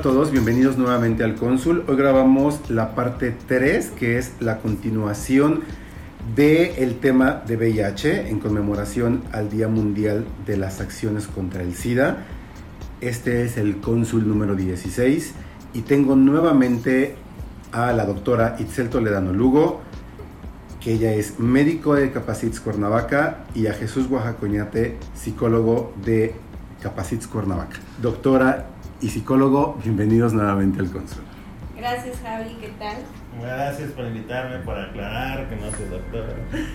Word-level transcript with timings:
A 0.00 0.02
todos, 0.02 0.30
bienvenidos 0.30 0.78
nuevamente 0.78 1.24
al 1.24 1.34
Cónsul. 1.34 1.84
Hoy 1.86 1.94
grabamos 1.94 2.70
la 2.70 2.94
parte 2.94 3.36
3, 3.46 3.90
que 3.90 4.16
es 4.16 4.32
la 4.40 4.56
continuación 4.56 5.60
del 6.34 6.98
tema 7.00 7.42
de 7.46 7.58
VIH 7.58 8.30
en 8.30 8.40
conmemoración 8.40 9.22
al 9.30 9.50
Día 9.50 9.68
Mundial 9.68 10.24
de 10.46 10.56
las 10.56 10.80
Acciones 10.80 11.26
contra 11.26 11.62
el 11.62 11.74
SIDA. 11.74 12.24
Este 13.02 13.44
es 13.44 13.58
el 13.58 13.76
Cónsul 13.82 14.26
número 14.26 14.54
16 14.54 15.34
y 15.74 15.82
tengo 15.82 16.16
nuevamente 16.16 17.16
a 17.70 17.92
la 17.92 18.06
doctora 18.06 18.56
Itzel 18.58 18.88
Toledano 18.88 19.34
Lugo, 19.34 19.82
que 20.80 20.94
ella 20.94 21.12
es 21.12 21.38
médico 21.38 21.94
de 21.94 22.10
Capacits 22.10 22.58
Cuernavaca, 22.60 23.44
y 23.54 23.66
a 23.66 23.74
Jesús 23.74 24.06
Oaxacoñate, 24.08 24.96
psicólogo 25.14 25.92
de 26.02 26.32
Capacits 26.80 27.26
Cuernavaca. 27.26 27.76
Doctora 28.00 28.79
y 29.00 29.08
psicólogo, 29.08 29.78
bienvenidos 29.82 30.32
nuevamente 30.32 30.80
al 30.80 30.90
Consul. 30.90 31.22
Gracias 31.76 32.18
Javi, 32.22 32.56
¿qué 32.60 32.68
tal? 32.78 32.96
Gracias 33.40 33.90
por 33.92 34.04
invitarme, 34.04 34.58
por 34.58 34.78
aclarar 34.78 35.48
que 35.48 35.56
no 35.56 35.70
soy 35.70 35.86
doctor. 35.88 36.26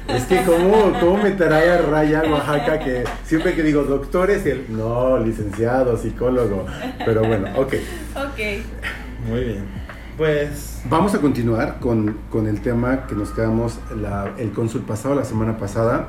Es 0.08 0.24
que 0.26 0.42
cómo, 0.44 0.94
cómo 1.00 1.22
me 1.22 1.32
trae 1.32 1.70
a 1.72 1.82
raya 1.84 2.24
Oaxaca 2.28 2.80
que 2.80 3.04
siempre 3.24 3.54
que 3.54 3.62
digo 3.62 3.84
doctores, 3.84 4.44
el, 4.48 4.66
no, 4.70 5.20
licenciado, 5.20 5.96
psicólogo, 5.98 6.66
pero 7.06 7.22
bueno, 7.24 7.48
ok. 7.56 7.74
Ok. 8.16 8.40
Muy 9.30 9.44
bien. 9.44 9.66
Pues 10.18 10.82
Vamos 10.90 11.14
a 11.14 11.20
continuar 11.20 11.80
con, 11.80 12.18
con 12.32 12.48
el 12.48 12.62
tema 12.62 13.06
que 13.06 13.16
nos 13.16 13.32
quedamos 13.32 13.80
la- 13.96 14.32
el 14.38 14.52
cónsul 14.52 14.82
pasado, 14.82 15.14
la 15.14 15.26
semana 15.26 15.58
pasada. 15.58 16.08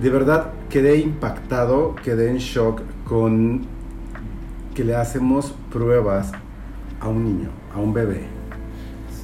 De 0.00 0.08
verdad 0.08 0.52
quedé 0.70 0.96
impactado, 0.98 1.94
quedé 1.96 2.30
en 2.30 2.38
shock 2.38 2.80
con 3.04 3.66
que 4.74 4.84
le 4.84 4.94
hacemos 4.94 5.54
pruebas 5.72 6.32
a 7.00 7.08
un 7.08 7.24
niño, 7.24 7.48
a 7.74 7.78
un 7.78 7.92
bebé. 7.92 8.26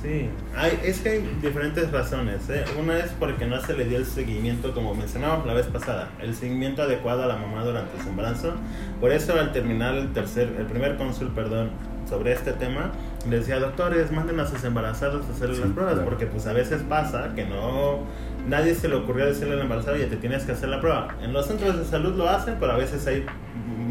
sí, 0.03 0.29
hay, 0.57 0.79
es 0.85 1.01
que 1.01 1.09
hay 1.11 1.39
diferentes 1.43 1.91
razones. 1.91 2.49
¿eh? 2.49 2.65
Una 2.81 2.99
es 2.99 3.11
porque 3.19 3.47
no 3.47 3.61
se 3.61 3.75
le 3.75 3.85
dio 3.85 3.99
el 3.99 4.07
seguimiento, 4.07 4.73
como 4.75 4.95
mencionábamos 4.95 5.47
la 5.47 5.55
vez 5.55 5.67
pasada, 5.67 6.11
el 6.21 6.35
seguimiento 6.35 6.83
adecuado 6.83 7.23
a 7.25 7.27
la 7.27 7.37
mamá 7.37 7.65
durante 7.65 8.01
su 8.03 8.09
embarazo. 8.09 8.55
Por 9.01 9.13
eso 9.13 9.35
al 9.39 9.53
terminar 9.53 9.95
el 9.95 10.13
tercer, 10.13 10.55
el 10.59 10.67
primer 10.67 10.97
cónsul, 10.97 11.29
perdón, 11.33 11.71
sobre 12.09 12.33
este 12.33 12.53
tema, 12.53 12.93
le 13.29 13.39
decía, 13.41 13.59
doctores, 13.59 14.13
manden 14.13 14.39
a 14.39 14.47
sus 14.47 14.63
embarazados 14.65 15.27
a 15.27 15.33
hacerle 15.33 15.57
Sí, 15.57 15.63
las 15.63 15.71
pruebas, 15.73 15.95
claro. 15.95 16.09
porque 16.09 16.27
pues 16.27 16.47
a 16.47 16.53
veces 16.53 16.83
pasa 16.89 17.35
que 17.35 17.45
no, 17.45 17.99
nadie 18.47 18.77
se 18.77 18.89
le 18.89 18.95
ocurrió 18.95 19.27
decirle 19.27 19.55
al 19.55 19.61
embarazado, 19.63 19.97
oye, 19.97 20.07
te 20.07 20.17
tienes 20.17 20.45
que 20.45 20.53
hacer 20.53 20.69
la 20.69 20.81
prueba. 20.81 21.09
En 21.21 21.33
los 21.33 21.47
centros 21.47 21.77
de 21.77 21.85
salud 21.85 22.15
lo 22.15 22.29
hacen, 22.29 22.57
pero 22.61 22.73
a 22.73 22.77
veces 22.77 23.05
hay 23.09 23.27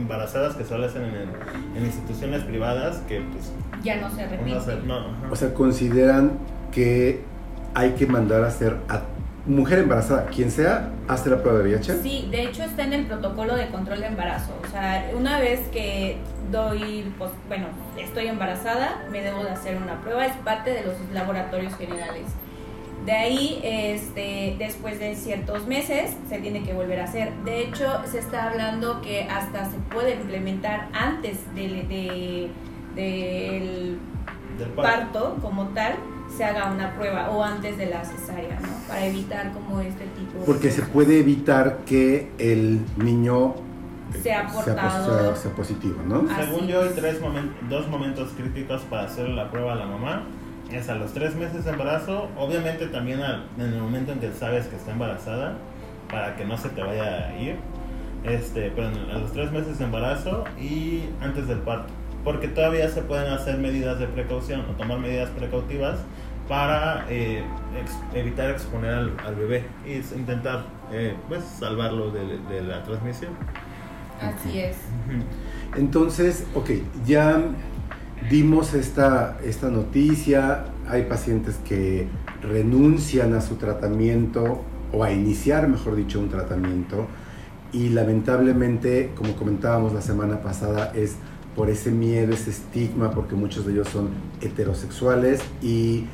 embarazadas 0.02 0.56
que 0.56 0.64
solo 0.64 0.86
hacen 0.86 1.04
en, 1.04 1.78
en 1.78 1.86
instituciones 1.86 2.44
privadas 2.44 2.98
que 3.08 3.22
pues 3.22 3.52
Ya 3.84 3.98
no 3.98 4.10
se 4.14 4.28
repite. 4.28 4.52
no, 4.56 4.62
sé, 4.62 4.76
no. 4.86 5.06
O 5.32 5.36
sea, 5.36 5.54
consideran 5.54 6.34
que 6.72 7.22
hay 7.74 7.92
que 7.92 8.06
mandar 8.08 8.44
a 8.44 8.48
hacer 8.48 8.78
a 8.90 9.02
mujer 9.46 9.80
embarazada, 9.80 10.26
quien 10.26 10.50
sea, 10.50 10.90
hace 11.08 11.30
la 11.30 11.42
prueba 11.42 11.60
de 11.60 11.66
VIH. 11.66 12.02
Sí, 12.02 12.28
de 12.32 12.44
hecho 12.46 12.64
está 12.64 12.84
en 12.84 12.94
el 12.94 13.06
protocolo 13.06 13.56
de 13.56 13.68
control 13.68 14.00
de 14.02 14.08
embarazo. 14.08 14.54
O 14.68 14.72
sea, 14.72 15.12
una 15.16 15.40
vez 15.40 15.60
que 15.72 16.18
doy, 16.52 17.14
pues, 17.18 17.30
bueno, 17.48 17.68
estoy 17.98 18.28
embarazada, 18.28 19.04
me 19.12 19.22
debo 19.22 19.44
de 19.44 19.52
hacer 19.52 19.78
una 19.78 20.02
prueba, 20.02 20.26
es 20.26 20.36
parte 20.38 20.72
de 20.72 20.84
los 20.84 20.96
laboratorios 21.14 21.76
generales. 21.76 22.24
De 23.06 23.12
ahí, 23.12 23.60
este, 23.64 24.56
después 24.58 25.00
de 25.00 25.16
ciertos 25.16 25.68
meses, 25.68 26.16
se 26.28 26.40
tiene 26.40 26.64
que 26.64 26.74
volver 26.74 27.00
a 27.02 27.04
hacer. 27.04 27.32
De 27.44 27.62
hecho, 27.64 28.02
se 28.06 28.18
está 28.20 28.50
hablando 28.50 29.02
que 29.02 29.24
hasta 29.24 29.66
se 29.70 29.78
puede 29.94 30.16
implementar 30.16 30.90
antes 30.94 31.38
del, 31.54 31.88
de- 31.88 32.50
Del 32.96 34.00
parto. 34.76 34.82
parto 34.82 35.38
como 35.42 35.68
tal 35.70 35.96
se 36.36 36.44
haga 36.44 36.72
una 36.72 36.96
prueba 36.96 37.30
o 37.30 37.44
antes 37.44 37.78
de 37.78 37.86
la 37.88 38.04
cesárea, 38.04 38.60
¿no? 38.60 38.68
Para 38.88 39.06
evitar 39.06 39.52
como 39.54 39.80
este 39.82 40.06
tipo 40.18 40.40
Porque 40.46 40.72
se 40.72 40.82
puede 40.82 41.20
evitar 41.20 41.80
que 41.86 42.32
el 42.40 42.80
niño 42.98 43.54
sea 44.24 44.50
sea, 44.50 44.64
portador. 44.64 45.34
sea- 45.34 45.36
sea 45.36 45.52
positivo, 45.52 46.02
¿no? 46.08 46.26
Así 46.32 46.48
Según 46.50 46.68
yo, 46.68 46.82
hay 46.82 46.88
es. 46.88 46.96
tres 46.96 47.22
momen- 47.22 47.52
dos 47.70 47.88
momentos 47.88 48.32
críticos 48.36 48.82
para 48.84 49.04
hacer 49.04 49.30
la 49.30 49.52
prueba 49.52 49.74
a 49.74 49.76
la 49.76 49.86
mamá. 49.86 50.24
Es 50.72 50.90
a 50.90 50.96
los 50.96 51.14
tres 51.14 51.36
meses 51.36 51.64
de 51.66 51.72
embarazo, 51.72 52.30
obviamente 52.38 52.88
también 52.88 53.22
al- 53.22 53.46
en 53.58 53.74
el 53.74 53.80
momento 53.80 54.12
en 54.12 54.20
que 54.20 54.32
sabes 54.34 54.66
que 54.68 54.76
está 54.76 54.92
embarazada, 54.92 55.54
para 56.10 56.36
que 56.36 56.46
no 56.46 56.58
se 56.58 56.70
te 56.70 56.82
vaya 56.82 57.30
a 57.30 57.38
ir. 57.40 57.56
Este, 58.24 58.72
pero 58.76 58.90
en- 58.90 59.12
a 59.12 59.20
los 59.20 59.32
tres 59.32 59.52
meses 59.52 59.78
de 59.78 59.86
embarazo 59.86 60.44
y 60.60 61.04
antes 61.22 61.48
del 61.48 61.60
parto. 61.60 61.94
Porque 62.24 62.48
todavía 62.48 62.90
se 62.90 63.02
pueden 63.04 63.32
hacer 63.32 63.58
medidas 63.60 64.00
de 64.00 64.08
precaución 64.08 64.62
o 64.62 64.74
tomar 64.74 64.98
medidas 64.98 65.30
precautivas 65.30 66.00
para 66.50 67.06
eh, 67.10 67.44
ex- 67.80 68.00
evitar 68.18 68.50
exponer 68.50 68.92
al, 68.96 69.14
al 69.26 69.36
bebé 69.36 69.66
y 69.86 69.98
intentar 70.18 70.64
eh, 70.92 71.16
pues 71.28 71.44
salvarlo 71.44 72.10
de, 72.12 72.40
de 72.50 72.62
la 72.64 72.82
transmisión. 72.84 73.32
Así 74.20 74.60
es. 74.60 74.78
Entonces, 75.76 76.46
ok, 76.56 76.70
ya 77.06 77.40
dimos 78.30 78.74
esta, 78.74 79.38
esta 79.44 79.70
noticia, 79.70 80.66
hay 80.88 81.04
pacientes 81.04 81.56
que 81.68 82.08
renuncian 82.42 83.34
a 83.34 83.42
su 83.42 83.56
tratamiento 83.56 84.62
o 84.92 85.04
a 85.04 85.12
iniciar, 85.12 85.68
mejor 85.68 85.96
dicho, 85.96 86.20
un 86.20 86.30
tratamiento. 86.30 87.08
Y 87.74 87.90
lamentablemente, 87.90 89.12
como 89.16 89.36
comentábamos 89.36 89.94
la 89.94 90.02
semana 90.02 90.42
pasada, 90.42 90.92
es 90.96 91.16
por 91.56 91.70
ese 91.70 91.92
miedo, 91.92 92.34
ese 92.34 92.52
estigma, 92.52 93.12
porque 93.12 93.36
muchos 93.36 93.66
de 93.66 93.74
ellos 93.74 93.88
son 93.90 94.10
heterosexuales 94.42 95.42
y 95.62 96.00
eh, 96.00 96.06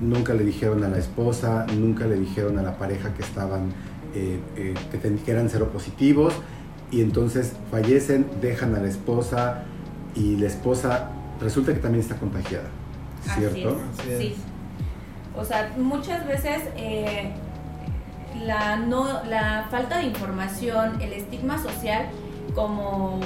nunca 0.00 0.34
le 0.34 0.44
dijeron 0.44 0.84
a 0.84 0.88
la 0.88 0.98
esposa, 0.98 1.66
nunca 1.78 2.06
le 2.06 2.16
dijeron 2.16 2.58
a 2.58 2.62
la 2.62 2.78
pareja 2.78 3.14
que 3.14 3.22
estaban, 3.22 3.70
eh, 4.14 4.38
eh, 4.56 4.74
que, 4.90 5.30
eran 5.30 5.50
seropositivos. 5.50 6.34
Y 6.90 7.00
entonces 7.00 7.52
fallecen, 7.70 8.26
dejan 8.40 8.74
a 8.74 8.78
la 8.78 8.88
esposa 8.88 9.64
y 10.14 10.36
la 10.36 10.46
esposa 10.46 11.10
resulta 11.40 11.72
que 11.72 11.80
también 11.80 12.02
está 12.02 12.16
contagiada, 12.16 12.68
¿cierto? 13.22 13.80
Así 13.92 14.00
Así 14.00 14.10
es. 14.10 14.20
es. 14.20 14.20
Sí. 14.20 14.34
O 15.36 15.44
sea, 15.44 15.72
muchas 15.76 16.26
veces 16.26 16.62
eh, 16.76 17.30
la, 18.44 18.76
no, 18.76 19.24
la 19.24 19.66
falta 19.70 19.98
de 19.98 20.04
información, 20.04 21.00
el 21.00 21.12
estigma 21.12 21.58
social, 21.58 22.06
como 22.54 23.20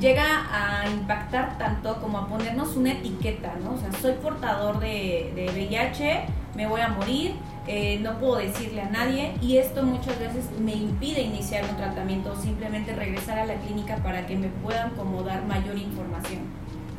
llega 0.00 0.46
a 0.50 0.88
impactar 0.90 1.56
tanto 1.58 2.00
como 2.00 2.18
a 2.18 2.28
ponernos 2.28 2.76
una 2.76 2.92
etiqueta, 2.92 3.54
¿no? 3.62 3.74
O 3.74 3.78
sea, 3.78 3.92
soy 4.00 4.12
portador 4.14 4.80
de, 4.80 5.32
de 5.34 5.50
VIH, 5.54 6.24
me 6.54 6.66
voy 6.66 6.80
a 6.80 6.88
morir, 6.88 7.36
eh, 7.68 7.98
no 8.00 8.18
puedo 8.18 8.36
decirle 8.36 8.82
a 8.82 8.90
nadie 8.90 9.34
y 9.42 9.56
esto 9.58 9.82
muchas 9.82 10.18
veces 10.18 10.44
me 10.60 10.72
impide 10.72 11.22
iniciar 11.22 11.64
un 11.68 11.76
tratamiento 11.76 12.32
o 12.32 12.36
simplemente 12.36 12.94
regresar 12.94 13.38
a 13.38 13.46
la 13.46 13.54
clínica 13.54 13.96
para 13.96 14.26
que 14.26 14.36
me 14.36 14.48
puedan 14.48 14.90
como 14.90 15.22
dar 15.22 15.44
mayor 15.46 15.76
información. 15.76 16.42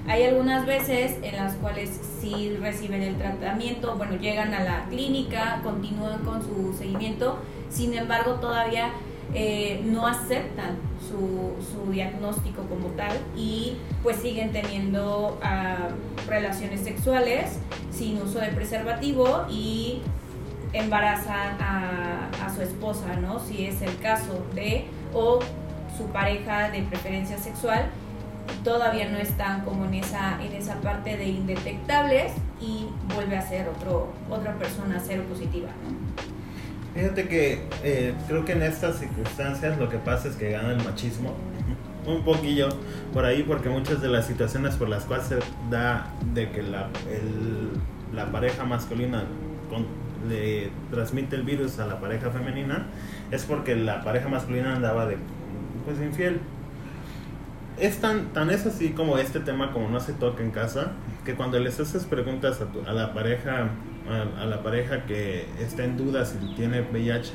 Hay 0.08 0.24
algunas 0.24 0.66
veces 0.66 1.18
en 1.22 1.36
las 1.36 1.56
cuales 1.56 2.00
sí 2.22 2.56
reciben 2.62 3.02
el 3.02 3.18
tratamiento, 3.18 3.98
bueno, 3.98 4.16
llegan 4.16 4.54
a 4.54 4.64
la 4.64 4.86
clínica, 4.86 5.60
continúan 5.64 6.24
con 6.24 6.42
su 6.42 6.74
seguimiento, 6.78 7.40
sin 7.70 7.94
embargo 7.94 8.36
todavía 8.36 8.92
eh, 9.34 9.82
no 9.84 10.08
aceptan 10.08 10.78
su, 11.10 11.92
diagnóstico 11.92 12.64
como 12.64 12.88
tal 12.96 13.18
y 13.36 13.78
pues 14.04 14.18
siguen 14.18 14.52
teniendo 14.52 15.40
ah, 15.42 15.90
relaciones 16.28 16.82
sexuales 16.82 17.60
sin 17.92 18.22
uso 18.22 18.40
de 18.40 18.50
preservativo 18.50 19.46
y 19.50 20.02
embarazan 20.74 21.60
a, 21.62 22.30
a 22.46 22.54
su 22.54 22.62
esposa, 22.62 23.16
¿no? 23.22 23.40
Si 23.40 23.66
es 23.66 23.82
el 23.82 23.98
caso 24.00 24.46
de, 24.54 24.86
o 25.14 25.40
su 25.98 26.06
pareja 26.08 26.70
de 26.70 26.84
preferencia 26.84 27.38
sexual 27.38 27.90
todavía 28.68 29.10
no 29.10 29.18
están 29.18 29.62
como 29.62 29.86
en 29.86 29.94
esa, 29.94 30.44
en 30.44 30.52
esa 30.52 30.76
parte 30.82 31.16
de 31.16 31.26
indetectables 31.26 32.34
y 32.60 32.86
vuelve 33.16 33.38
a 33.38 33.42
ser 33.42 33.70
otro, 33.70 34.12
otra 34.30 34.56
persona 34.56 35.02
cero 35.02 35.24
positiva. 35.30 35.70
¿no? 35.70 37.00
Fíjate 37.00 37.30
que 37.30 37.62
eh, 37.84 38.14
creo 38.28 38.44
que 38.44 38.52
en 38.52 38.64
estas 38.64 39.00
circunstancias 39.00 39.78
lo 39.78 39.88
que 39.88 39.98
pasa 40.00 40.28
es 40.28 40.36
que 40.36 40.52
gana 40.52 40.72
el 40.72 40.84
machismo 40.84 41.34
un 42.06 42.26
poquillo 42.26 42.68
por 43.14 43.24
ahí 43.24 43.44
porque 43.44 43.70
muchas 43.70 44.02
de 44.02 44.10
las 44.10 44.28
situaciones 44.28 44.76
por 44.76 44.90
las 44.90 45.06
cuales 45.06 45.28
se 45.28 45.40
da 45.72 46.08
de 46.34 46.50
que 46.52 46.62
la, 46.62 46.90
el, 47.10 47.70
la 48.14 48.34
pareja 48.34 48.66
masculina 48.66 49.24
le 50.28 50.72
transmite 50.92 51.38
el 51.38 51.44
virus 51.44 51.80
a 51.80 51.88
la 51.88 52.02
pareja 52.02 52.32
femenina 52.32 52.88
es 53.32 53.46
porque 53.46 53.78
la 53.78 54.04
pareja 54.04 54.28
masculina 54.28 54.76
andaba 54.76 55.06
de 55.06 55.18
pues 55.86 56.02
infiel 56.02 56.42
es 57.80 58.00
tan, 58.00 58.34
tan 58.34 58.50
es 58.50 58.66
así 58.66 58.90
como 58.90 59.18
este 59.18 59.40
tema 59.40 59.72
como 59.72 59.90
no 59.90 60.00
se 60.00 60.14
toca 60.14 60.44
en 60.44 60.52
casa 60.52 60.94
que 61.26 61.36
cuando 61.36 61.60
les 61.60 61.80
haces 61.80 62.06
preguntas 62.06 62.60
a, 62.62 62.90
a 62.90 62.94
la 62.94 63.14
pareja 63.14 63.70
a, 64.10 64.46
la 64.46 64.64
pareja 64.64 65.06
que 65.06 65.46
está 65.60 65.84
en 65.84 65.98
duda 65.98 66.26
si 66.26 66.38
tiene 66.56 66.82
VIH 66.82 67.34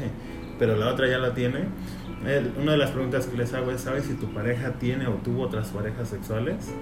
pero 0.58 0.76
la 0.76 0.88
otra 0.88 1.08
ya 1.08 1.18
la 1.18 1.34
tiene 1.34 1.66
una 2.60 2.72
de 2.72 2.78
las 2.78 2.90
preguntas 2.90 3.26
que 3.26 3.36
les 3.36 3.52
hago 3.52 3.70
es 3.70 3.82
¿sabes 3.82 4.04
si 4.04 4.14
tu 4.14 4.32
pareja 4.32 4.72
tiene 4.74 5.06
o 5.06 5.14
tuvo 5.14 5.42
otras 5.42 5.68
parejas 5.68 6.08
sexuales? 6.08 6.72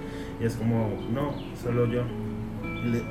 y 0.40 0.44
es 0.44 0.54
como 0.54 0.98
no 1.12 1.34
solo 1.62 1.86
yo 1.86 2.02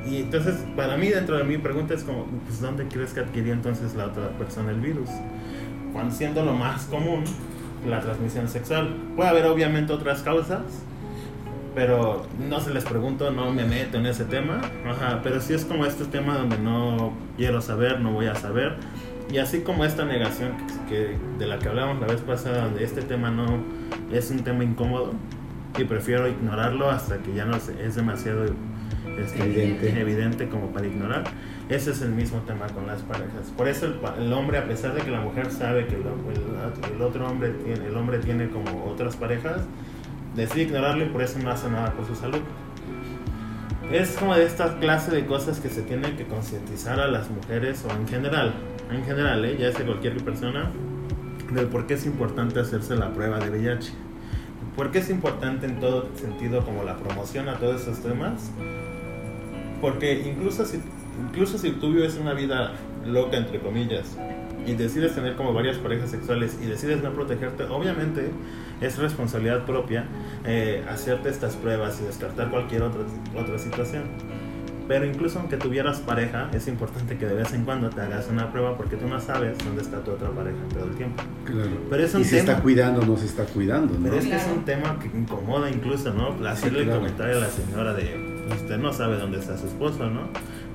y 0.08 0.18
entonces 0.18 0.56
para 0.76 0.98
mí 0.98 1.10
dentro 1.10 1.38
de 1.38 1.44
mi 1.44 1.58
pregunta 1.58 1.94
es 1.94 2.04
como 2.04 2.26
pues 2.46 2.60
¿dónde 2.62 2.88
crees 2.88 3.14
que 3.14 3.20
adquirió 3.20 3.54
entonces 3.54 3.94
la 3.96 4.08
otra 4.08 4.30
persona 4.38 4.72
el 4.72 4.80
virus? 4.80 5.10
cuando 5.94 6.14
siendo 6.14 6.44
lo 6.44 6.54
más 6.54 6.86
común 6.86 7.24
la 7.88 8.02
transmisión 8.02 8.48
sexual. 8.48 8.96
Puede 9.16 9.30
haber 9.30 9.46
obviamente 9.46 9.94
otras 9.94 10.22
causas, 10.22 10.62
pero 11.76 12.26
no 12.50 12.60
se 12.60 12.74
les 12.74 12.84
pregunto, 12.84 13.32
no 13.32 13.52
me 13.52 13.66
meto 13.66 13.98
en 13.98 14.06
ese 14.06 14.26
tema. 14.26 14.62
Pero 15.24 15.42
sí 15.42 15.54
es 15.54 15.66
como 15.66 15.86
este 15.86 16.06
tema 16.06 16.38
donde 16.38 16.58
no 16.58 17.14
quiero 17.38 17.62
saber, 17.62 18.00
no 18.00 18.12
voy 18.12 18.28
a 18.28 18.36
saber. 18.36 18.78
Y 19.32 19.38
así 19.38 19.62
como 19.62 19.86
esta 19.86 20.06
negación 20.06 20.54
que, 20.88 21.18
de 21.38 21.48
la 21.48 21.60
que 21.60 21.70
hablábamos 21.70 22.02
la 22.02 22.08
vez 22.08 22.22
pasada, 22.22 22.64
donde 22.64 22.84
este 22.84 23.02
tema 23.04 23.30
no 23.30 23.46
es 24.12 24.32
un 24.32 24.40
tema 24.40 24.64
incómodo 24.64 25.14
y 25.78 25.84
prefiero 25.84 26.28
ignorarlo 26.28 26.90
hasta 26.90 27.20
que 27.20 27.34
ya 27.34 27.46
no 27.46 27.56
es 27.56 27.96
demasiado 27.96 28.46
este, 29.20 30.00
evidente 30.00 30.48
como 30.48 30.72
para 30.72 30.88
ignorar 30.88 31.24
ese 31.70 31.92
es 31.92 32.02
el 32.02 32.10
mismo 32.10 32.40
tema 32.40 32.66
con 32.68 32.88
las 32.88 33.04
parejas. 33.04 33.54
Por 33.56 33.68
eso 33.68 33.86
el, 33.86 34.34
hombre, 34.34 34.58
a 34.58 34.66
pesar 34.66 34.96
de 34.96 35.02
que 35.02 35.12
la 35.12 35.22
mujer 35.22 35.52
sabe 35.52 35.86
que 35.86 35.96
el, 35.96 37.02
otro 37.02 37.28
hombre 37.28 37.52
tiene, 37.52 37.86
el 37.86 37.96
hombre 37.96 38.18
tiene 38.18 38.50
como 38.50 38.86
otras 38.86 39.16
parejas, 39.16 39.62
decide 40.36 40.64
ignorarlo 40.64 41.06
y 41.06 41.10
por 41.10 41.22
eso 41.22 41.38
no 41.38 41.52
hace 41.52 41.70
nada 41.70 41.94
por 41.94 42.08
su 42.08 42.16
salud. 42.16 42.42
Es 43.92 44.18
como 44.18 44.36
de 44.36 44.46
esta 44.46 44.80
clase 44.80 45.12
de 45.12 45.28
cosas 45.28 45.60
que 45.60 45.70
se 45.70 45.84
tienen 45.84 46.18
que 46.18 46.26
concientizar 46.26 47.00
a 47.00 47.08
las 47.08 47.30
mujeres 47.30 47.86
o 47.88 47.96
en 47.96 48.08
general, 48.08 48.56
en 48.92 49.04
general, 49.04 49.46
¿eh? 49.46 49.58
ya 49.60 49.72
sea 49.72 49.86
cualquier 49.86 50.18
persona, 50.24 50.72
del 51.54 51.68
por 51.68 51.86
qué 51.86 51.96
es 51.96 52.06
importante 52.08 52.60
hacerse 52.60 52.96
la 52.96 53.14
prueba 53.14 53.38
de 53.40 53.52
VIH. 53.52 53.92
¿Por 54.76 54.90
qué 54.90 55.00
es 55.00 55.10
importante 55.12 55.68
en 55.68 55.80
todo 55.80 56.10
sentido 56.16 56.66
como 56.66 56.84
la 56.84 56.98
promoción 56.98 57.48
a 57.48 57.60
todos 57.60 57.82
esos 57.82 58.00
temas? 58.00 58.52
Porque 59.82 60.22
incluso 60.28 60.66
si 60.66 60.80
incluso 61.20 61.58
si 61.58 61.72
tú 61.72 61.94
vives 61.94 62.18
una 62.20 62.34
vida 62.34 62.74
loca, 63.06 63.38
entre 63.38 63.60
comillas, 63.60 64.18
y 64.66 64.74
decides 64.74 65.16
tener 65.16 65.36
como 65.36 65.54
varias 65.54 65.78
parejas 65.78 66.12
sexuales 66.12 66.58
y 66.62 66.66
decides 66.66 67.02
no 67.02 67.12
protegerte, 67.14 67.64
obviamente 67.64 68.30
es 68.82 68.98
responsabilidad 68.98 69.66
propia 69.66 70.06
eh, 70.46 70.84
hacerte 70.90 71.30
estas 71.30 71.56
pruebas 71.56 72.00
y 72.02 72.06
descartar 72.06 72.50
cualquier 72.50 72.84
otra, 72.84 73.02
otra 73.36 73.58
situación. 73.58 74.04
Pero 74.88 75.06
incluso 75.06 75.38
aunque 75.38 75.58
tuvieras 75.58 76.00
pareja, 76.00 76.50
es 76.52 76.68
importante 76.68 77.16
que 77.16 77.28
de 77.28 77.36
vez 77.36 77.54
en 77.54 77.64
cuando 77.64 77.92
te 77.92 78.02
hagas 78.02 78.28
una 78.28 78.52
prueba 78.52 78.76
porque 78.76 78.96
tú 78.96 79.08
no 79.08 79.20
sabes 79.20 79.56
dónde 79.60 79.84
está 79.84 80.04
tu 80.04 80.12
otra 80.12 80.30
pareja 80.32 80.58
todo 80.74 80.86
el 80.86 80.96
tiempo. 80.96 81.22
Claro. 81.46 81.70
Pero 81.92 82.04
es 82.04 82.16
un 82.16 82.22
y 82.22 82.26
se 82.26 82.40
está 82.40 82.60
cuidando 82.60 83.02
o 83.02 83.06
no 83.06 83.16
se 83.16 83.28
está 83.28 83.46
cuidando, 83.46 83.94
¿no? 83.94 84.04
Pero 84.04 84.18
es 84.18 84.26
que 84.26 84.36
es 84.36 84.48
un 84.48 84.66
tema 84.66 84.98
que 85.00 85.16
incomoda 85.16 85.70
incluso, 85.70 86.12
¿no? 86.12 86.36
Hacerle 86.48 86.82
el 86.82 86.90
comentario 86.90 87.38
a 87.38 87.42
la 87.42 87.50
señora 87.50 87.94
de, 87.94 88.29
usted 88.54 88.78
no 88.78 88.94
sabe 88.94 89.18
dónde 89.18 89.40
está 89.40 89.58
su 89.58 89.68
esposo, 89.68 90.10
¿no? 90.10 90.22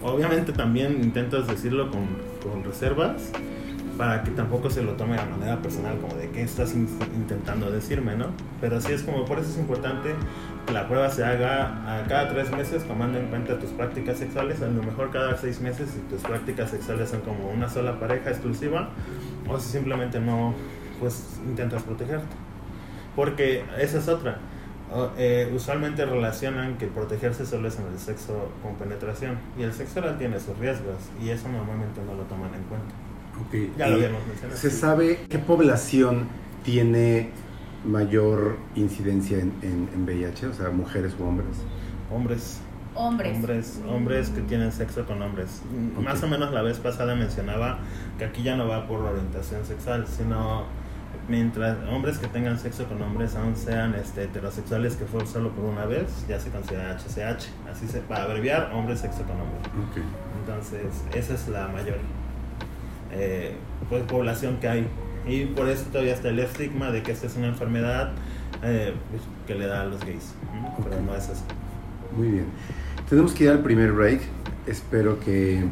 Obviamente 0.03 0.53
también 0.53 1.03
intentas 1.03 1.47
decirlo 1.47 1.91
con, 1.91 2.07
con 2.43 2.65
reservas 2.65 3.31
para 3.97 4.25
que 4.25 4.31
tampoco 4.33 4.71
se 4.71 4.83
lo 4.83 4.93
tome 4.93 5.17
de 5.17 5.25
manera 5.25 5.63
personal, 5.63 5.99
como 5.99 6.15
de 6.15 6.29
qué 6.31 6.43
estás 6.43 6.75
intentando 6.75 7.71
decirme, 7.71 8.17
¿no? 8.17 8.27
Pero 8.61 8.81
sí 8.81 8.93
es 8.93 9.03
como, 9.03 9.25
por 9.25 9.39
eso 9.39 9.51
es 9.51 9.59
importante 9.59 10.15
que 10.67 10.73
la 10.73 10.89
prueba 10.89 11.11
se 11.11 11.25
haga 11.25 12.01
a 12.01 12.05
cada 12.07 12.29
tres 12.29 12.51
meses 12.51 12.85
tomando 12.85 13.19
en 13.19 13.27
cuenta 13.27 13.59
tus 13.59 13.71
prácticas 13.71 14.19
sexuales, 14.19 14.61
a 14.63 14.67
lo 14.67 14.83
mejor 14.83 15.11
cada 15.11 15.37
seis 15.37 15.61
meses 15.61 15.91
si 15.91 16.01
tus 16.01 16.23
prácticas 16.23 16.71
sexuales 16.71 17.11
son 17.11 17.21
como 17.21 17.51
una 17.51 17.69
sola 17.69 18.01
pareja 18.01 18.31
exclusiva, 18.31 18.89
o 19.49 19.59
si 19.61 19.71
simplemente 19.71 20.19
no, 20.19 20.55
pues 20.99 21.39
intentas 21.47 21.83
protegerte. 21.83 22.35
Porque 23.15 23.65
esa 23.79 23.99
es 23.99 24.09
otra 24.09 24.39
eh, 25.17 25.51
usualmente 25.55 26.05
relacionan 26.07 26.79
que 26.79 26.87
protegerse 26.87 27.45
solo 27.45 27.69
es 27.69 27.79
en 27.79 27.87
el 27.87 27.99
sexo 27.99 28.51
con 28.63 28.77
penetración 28.77 29.39
y 29.59 29.63
el 29.63 29.73
sexo 29.73 30.01
oral 30.01 30.19
tiene 30.19 30.39
sus 30.39 30.57
riesgos 30.59 30.97
y 31.21 31.31
eso 31.31 31.49
normalmente 31.49 32.01
no 32.07 32.15
lo 32.15 32.23
toman 32.25 32.55
en 32.55 32.63
cuenta. 32.65 32.95
Okay. 33.47 33.73
Ya 33.77 33.89
lo 33.89 33.97
habíamos 33.97 34.27
mencionado. 34.27 34.61
¿Se 34.61 34.71
sabe 34.71 35.27
qué 35.29 35.39
población 35.39 36.29
tiene 36.63 37.31
mayor 37.85 38.57
incidencia 38.77 39.39
en, 39.39 39.53
en, 39.63 40.05
VIH? 40.05 40.47
O 40.47 40.53
sea, 40.55 40.71
mujeres 40.71 41.15
o 41.21 41.25
hombres. 41.25 41.57
Hombres. 42.13 42.61
Hombres. 42.95 43.35
Hombres, 43.35 43.81
hombres 43.89 44.29
que 44.29 44.43
tienen 44.43 44.71
sexo 44.71 45.05
con 45.05 45.21
hombres. 45.21 45.63
Más 46.01 46.23
o 46.23 46.29
menos 46.29 46.53
la 46.53 46.63
vez 46.63 46.79
pasada 46.79 47.17
mencionaba 47.17 47.81
que 48.19 48.25
aquí 48.27 48.45
ya 48.45 48.55
no 48.55 48.69
va 48.69 48.87
por 48.87 49.01
orientación 49.01 49.65
sexual, 49.65 50.07
sino 50.07 50.67
mientras 51.29 51.77
hombres 51.89 52.19
que 52.19 52.27
tengan 52.27 52.59
sexo 52.59 52.87
con 52.87 53.01
hombres 53.03 53.35
aún 53.37 53.57
sean 53.57 53.95
este, 53.95 54.25
heterosexuales 54.25 54.97
que 54.97 55.05
fueron 55.05 55.29
solo 55.29 55.51
por 55.51 55.65
una 55.65 55.87
vez, 55.87 56.25
ya 56.29 56.39
se 56.39 56.51
considera 56.51 56.97
HCH. 56.97 57.49
Así 57.71 57.89
se, 57.89 58.01
para 58.01 58.25
abreviar, 58.25 58.71
hombre 58.73 58.97
sexo 58.97 59.23
con 59.23 59.41
hombre. 59.41 59.59
Entonces, 60.41 61.03
esa 61.15 61.35
es 61.35 61.49
la 61.49 61.69
mayor 61.69 61.97
eh, 63.13 63.55
pues, 63.89 64.03
población 64.05 64.59
que 64.61 64.69
hay. 64.69 64.87
Y 65.27 65.47
por 65.47 65.69
eso 65.69 65.85
todavía 65.91 66.15
está 66.15 66.29
el 66.29 66.39
estigma 66.39 66.91
de 66.91 67.03
que 67.03 67.13
esta 67.13 67.27
es 67.27 67.37
una 67.37 67.49
enfermedad 67.49 68.13
eh, 68.63 68.95
pues, 69.11 69.23
que 69.47 69.55
le 69.55 69.67
da 69.67 69.83
a 69.83 69.85
los 69.87 70.05
gays. 70.05 70.35
Pero 70.83 71.01
no 71.01 71.15
es 71.17 71.29
así. 71.31 71.45
Muy 72.17 72.29
bien. 72.29 72.47
Tenemos 73.09 73.33
que 73.33 73.45
ir 73.45 73.51
al 73.51 73.61
primer 73.61 73.93
break. 73.93 74.21
Espero 74.67 75.19
que 75.21 75.65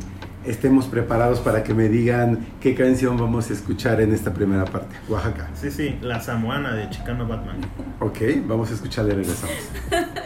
estemos 0.44 0.86
preparados 0.86 1.40
para 1.40 1.62
que 1.62 1.74
me 1.74 1.88
digan 1.88 2.46
qué 2.60 2.74
canción 2.74 3.16
vamos 3.16 3.50
a 3.50 3.52
escuchar 3.52 4.00
en 4.00 4.12
esta 4.12 4.32
primera 4.32 4.64
parte. 4.64 4.96
Oaxaca. 5.08 5.48
Sí, 5.54 5.70
sí, 5.70 5.98
la 6.00 6.20
samoana 6.20 6.74
de 6.74 6.90
Chicano 6.90 7.26
Batman. 7.26 7.58
Ok, 8.00 8.18
vamos 8.46 8.70
a 8.70 8.74
escucharle 8.74 9.12
y 9.12 9.16
regresamos. 9.16 9.54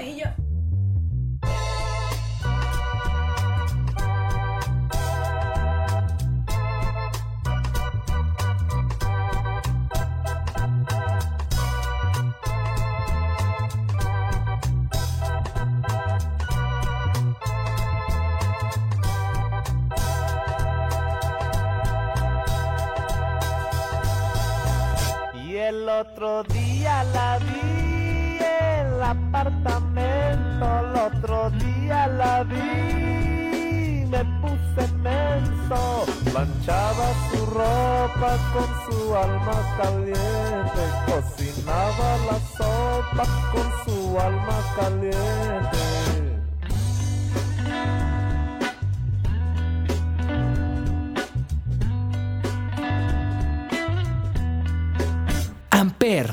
la 32.17 32.45
vi, 32.45 34.07
me 34.11 34.25
puse 34.41 34.93
menso, 35.03 36.05
planchaba 36.33 37.09
su 37.31 37.47
ropa 37.47 38.37
con 38.53 38.69
su 38.85 39.15
alma 39.15 39.59
caliente, 39.79 40.83
cocinaba 41.07 42.09
la 42.29 42.39
sopa 42.57 43.25
con 43.53 43.67
su 43.85 44.19
alma 44.19 44.59
caliente. 44.77 45.97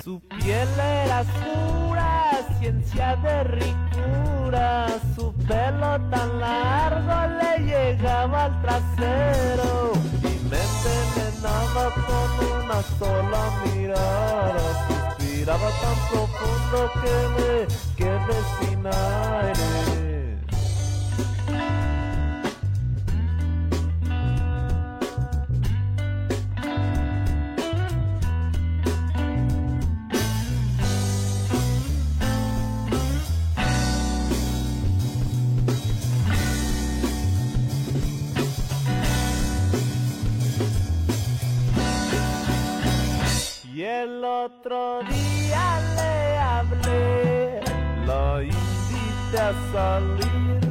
Su 0.04 0.22
piel 0.22 0.68
era 0.80 1.22
oscura, 1.22 2.32
ciencia 2.60 3.16
de 3.18 3.44
ricura. 3.44 4.88
Su 5.16 5.33
pelo 5.48 6.00
tan 6.10 6.40
largo 6.40 7.16
le 7.40 7.66
llegaba 7.66 8.46
al 8.46 8.62
trasero. 8.62 9.94
Y 10.22 10.34
me 10.50 10.60
envenenaba 10.70 11.86
con 12.08 12.30
una 12.52 12.82
sola 13.00 13.44
mirada. 13.66 14.66
Suspiraba 14.88 15.70
tan 15.82 15.98
profundo 16.10 16.92
que 17.02 17.16
me 17.36 17.68
quedé 17.98 18.38
sin 18.60 18.86
aire. 18.88 20.03
Otro 44.24 45.00
día 45.04 45.80
le 45.96 46.38
hablé, 46.38 47.62
lo 48.06 48.42
invité 48.42 49.38
a 49.40 49.54
salir 49.72 50.63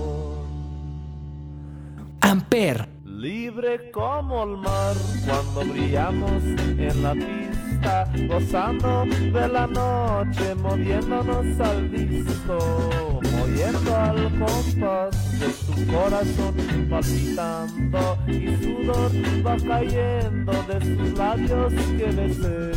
Amper, 2.22 2.88
Libre 3.04 3.92
como 3.92 4.44
el 4.44 4.58
mar 4.58 4.96
cuando 5.26 5.74
brillamos 5.74 6.44
en 6.44 7.04
la 7.04 7.14
pista, 7.14 8.10
gozando 8.30 9.06
de 9.06 9.48
la 9.50 9.68
noche, 9.68 10.56
moviéndonos 10.56 11.60
al 11.60 11.92
disco, 11.92 13.20
moviendo 13.38 13.98
al 13.98 14.30
compás 14.40 15.27
de 15.40 15.54
su 15.54 15.88
corazón 15.92 16.56
palpitando 16.90 18.18
y 18.28 18.48
sudor 18.64 19.12
va 19.46 19.56
cayendo 19.58 20.52
de 20.64 20.86
sus 20.86 21.18
labios 21.18 21.74
que 21.98 22.06
besé. 22.06 22.72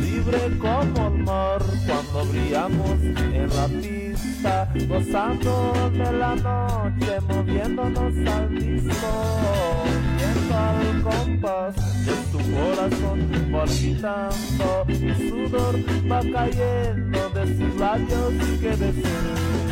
Libre 0.00 0.58
como 0.58 1.08
el 1.08 1.24
mar 1.24 1.62
cuando 1.86 2.30
brillamos 2.30 3.00
en 3.00 3.48
la 3.48 3.66
pista, 3.68 4.72
gozando 4.86 5.90
de 5.92 6.12
la 6.12 6.34
noche, 6.36 7.20
moviéndonos 7.28 8.14
al 8.30 8.54
disco, 8.54 9.84
viendo 10.16 10.58
al 10.58 11.02
compás 11.02 11.74
de 12.04 12.14
su 12.30 12.38
corazón 12.52 13.18
palpitando 13.50 14.84
y 14.88 15.28
sudor 15.28 15.74
va 16.10 16.20
cayendo 16.20 17.30
de 17.30 17.56
sus 17.56 17.76
labios 17.80 18.32
que 18.60 18.68
besé 18.68 19.71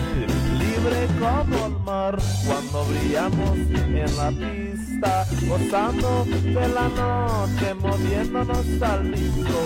como 0.82 1.66
el 1.66 1.78
mar 1.84 2.16
cuando 2.46 2.84
brillamos 2.86 3.58
en 3.58 4.16
la 4.16 4.30
pista, 4.30 5.26
gozando 5.46 6.24
de 6.24 6.68
la 6.68 6.88
noche, 6.88 7.74
moviéndonos 7.74 8.66
al 8.82 9.12
disco, 9.12 9.60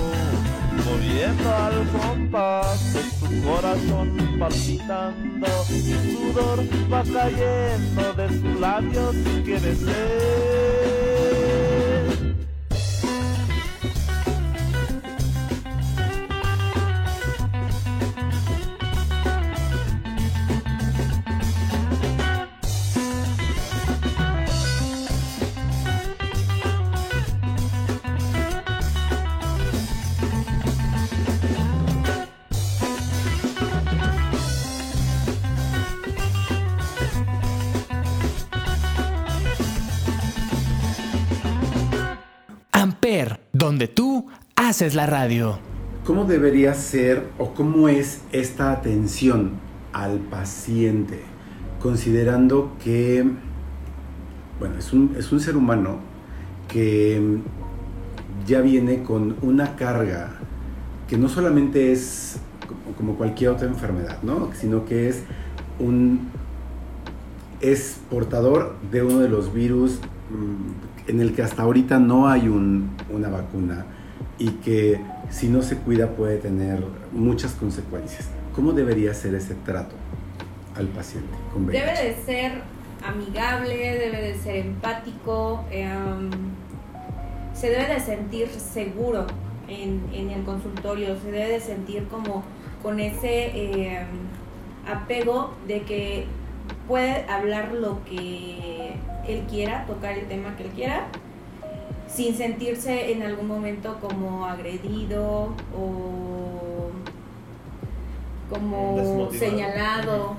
moviendo 0.85 1.55
al 1.55 1.89
compás 1.91 2.95
de 2.95 3.03
su 3.03 3.47
corazón 3.47 4.37
palpitando, 4.41 5.47
y 5.71 5.93
sudor 6.15 6.65
va 6.93 7.03
cayendo 7.05 8.15
de 8.15 8.29
sus 8.29 8.61
labios 8.61 9.15
que 9.45 9.55
besé. 9.55 11.24
Donde 43.55 43.89
tú 43.89 44.27
haces 44.57 44.95
la 44.95 45.07
radio. 45.07 45.59
¿Cómo 46.05 46.25
debería 46.25 46.75
ser 46.75 47.29
o 47.39 47.55
cómo 47.55 47.89
es 47.89 48.21
esta 48.33 48.73
atención 48.73 49.53
al 49.95 50.19
paciente? 50.19 51.21
Considerando 51.81 52.73
que, 52.83 53.25
bueno, 54.59 54.75
es 54.79 54.93
un, 54.93 55.15
es 55.19 55.33
un 55.33 55.41
ser 55.41 55.57
humano 55.57 55.99
que 56.69 57.39
ya 58.47 58.61
viene 58.61 59.03
con 59.03 59.37
una 59.41 59.77
carga 59.77 60.33
que 61.09 61.17
no 61.17 61.29
solamente 61.29 61.93
es 61.93 62.37
como- 62.67 62.97
como 62.97 63.15
cualquier 63.15 63.51
otra 63.51 63.69
enfermedad, 63.69 64.19
¿no? 64.23 64.51
Sino 64.55 64.85
que 64.85 65.09
es 65.09 65.23
un 65.79 66.29
es 67.61 67.99
portador 68.11 68.77
de 68.91 69.03
uno 69.03 69.21
de 69.21 69.29
los 69.29 69.55
virus 69.55 69.99
mm, 70.31 70.94
en 71.07 71.21
el 71.21 71.35
que 71.35 71.43
hasta 71.43 71.63
ahorita 71.63 71.99
no 71.99 72.29
hay 72.29 72.49
un- 72.49 72.91
una 73.11 73.29
vacuna 73.29 73.85
y 74.39 74.49
que 74.51 75.01
si 75.31 75.49
no 75.49 75.63
se 75.63 75.77
cuida 75.77 76.09
puede 76.11 76.39
tener 76.39 76.83
muchas 77.13 77.53
consecuencias. 77.53 78.29
¿Cómo 78.55 78.73
debería 78.73 79.13
ser 79.15 79.35
ese 79.35 79.55
trato 79.55 79.95
al 80.77 80.87
paciente? 80.89 81.29
Debe 81.73 81.93
de 81.93 82.15
ser 82.25 82.53
amigable, 83.07 83.77
debe 83.77 84.23
de 84.23 84.35
ser 84.39 84.57
empático, 84.67 85.65
em, 85.71 86.31
se 87.53 87.69
debe 87.71 87.95
de 87.95 88.01
sentir 88.01 88.49
seguro 88.49 89.27
en, 89.69 90.03
en 90.13 90.31
el 90.31 90.43
consultorio, 90.45 91.17
se 91.21 91.31
debe 91.31 91.49
de 91.49 91.61
sentir 91.61 92.05
como 92.09 92.43
con 92.83 92.99
ese 93.01 93.51
em, 93.99 94.07
apego 94.91 95.53
de 95.67 95.83
que 95.83 96.27
puede 96.89 97.25
hablar 97.29 97.73
lo 97.73 98.03
que 98.05 98.95
él 99.29 99.45
quiera, 99.49 99.87
tocar 99.87 100.17
el 100.17 100.27
tema 100.27 100.57
que 100.57 100.65
él 100.65 100.71
quiera, 100.71 101.07
sin 102.09 102.37
sentirse 102.37 103.13
en 103.13 103.23
algún 103.23 103.49
momento 103.49 103.99
como 104.01 104.47
agredido 104.47 105.55
o 105.77 106.91
como 108.51 109.31
señalado, 109.33 110.37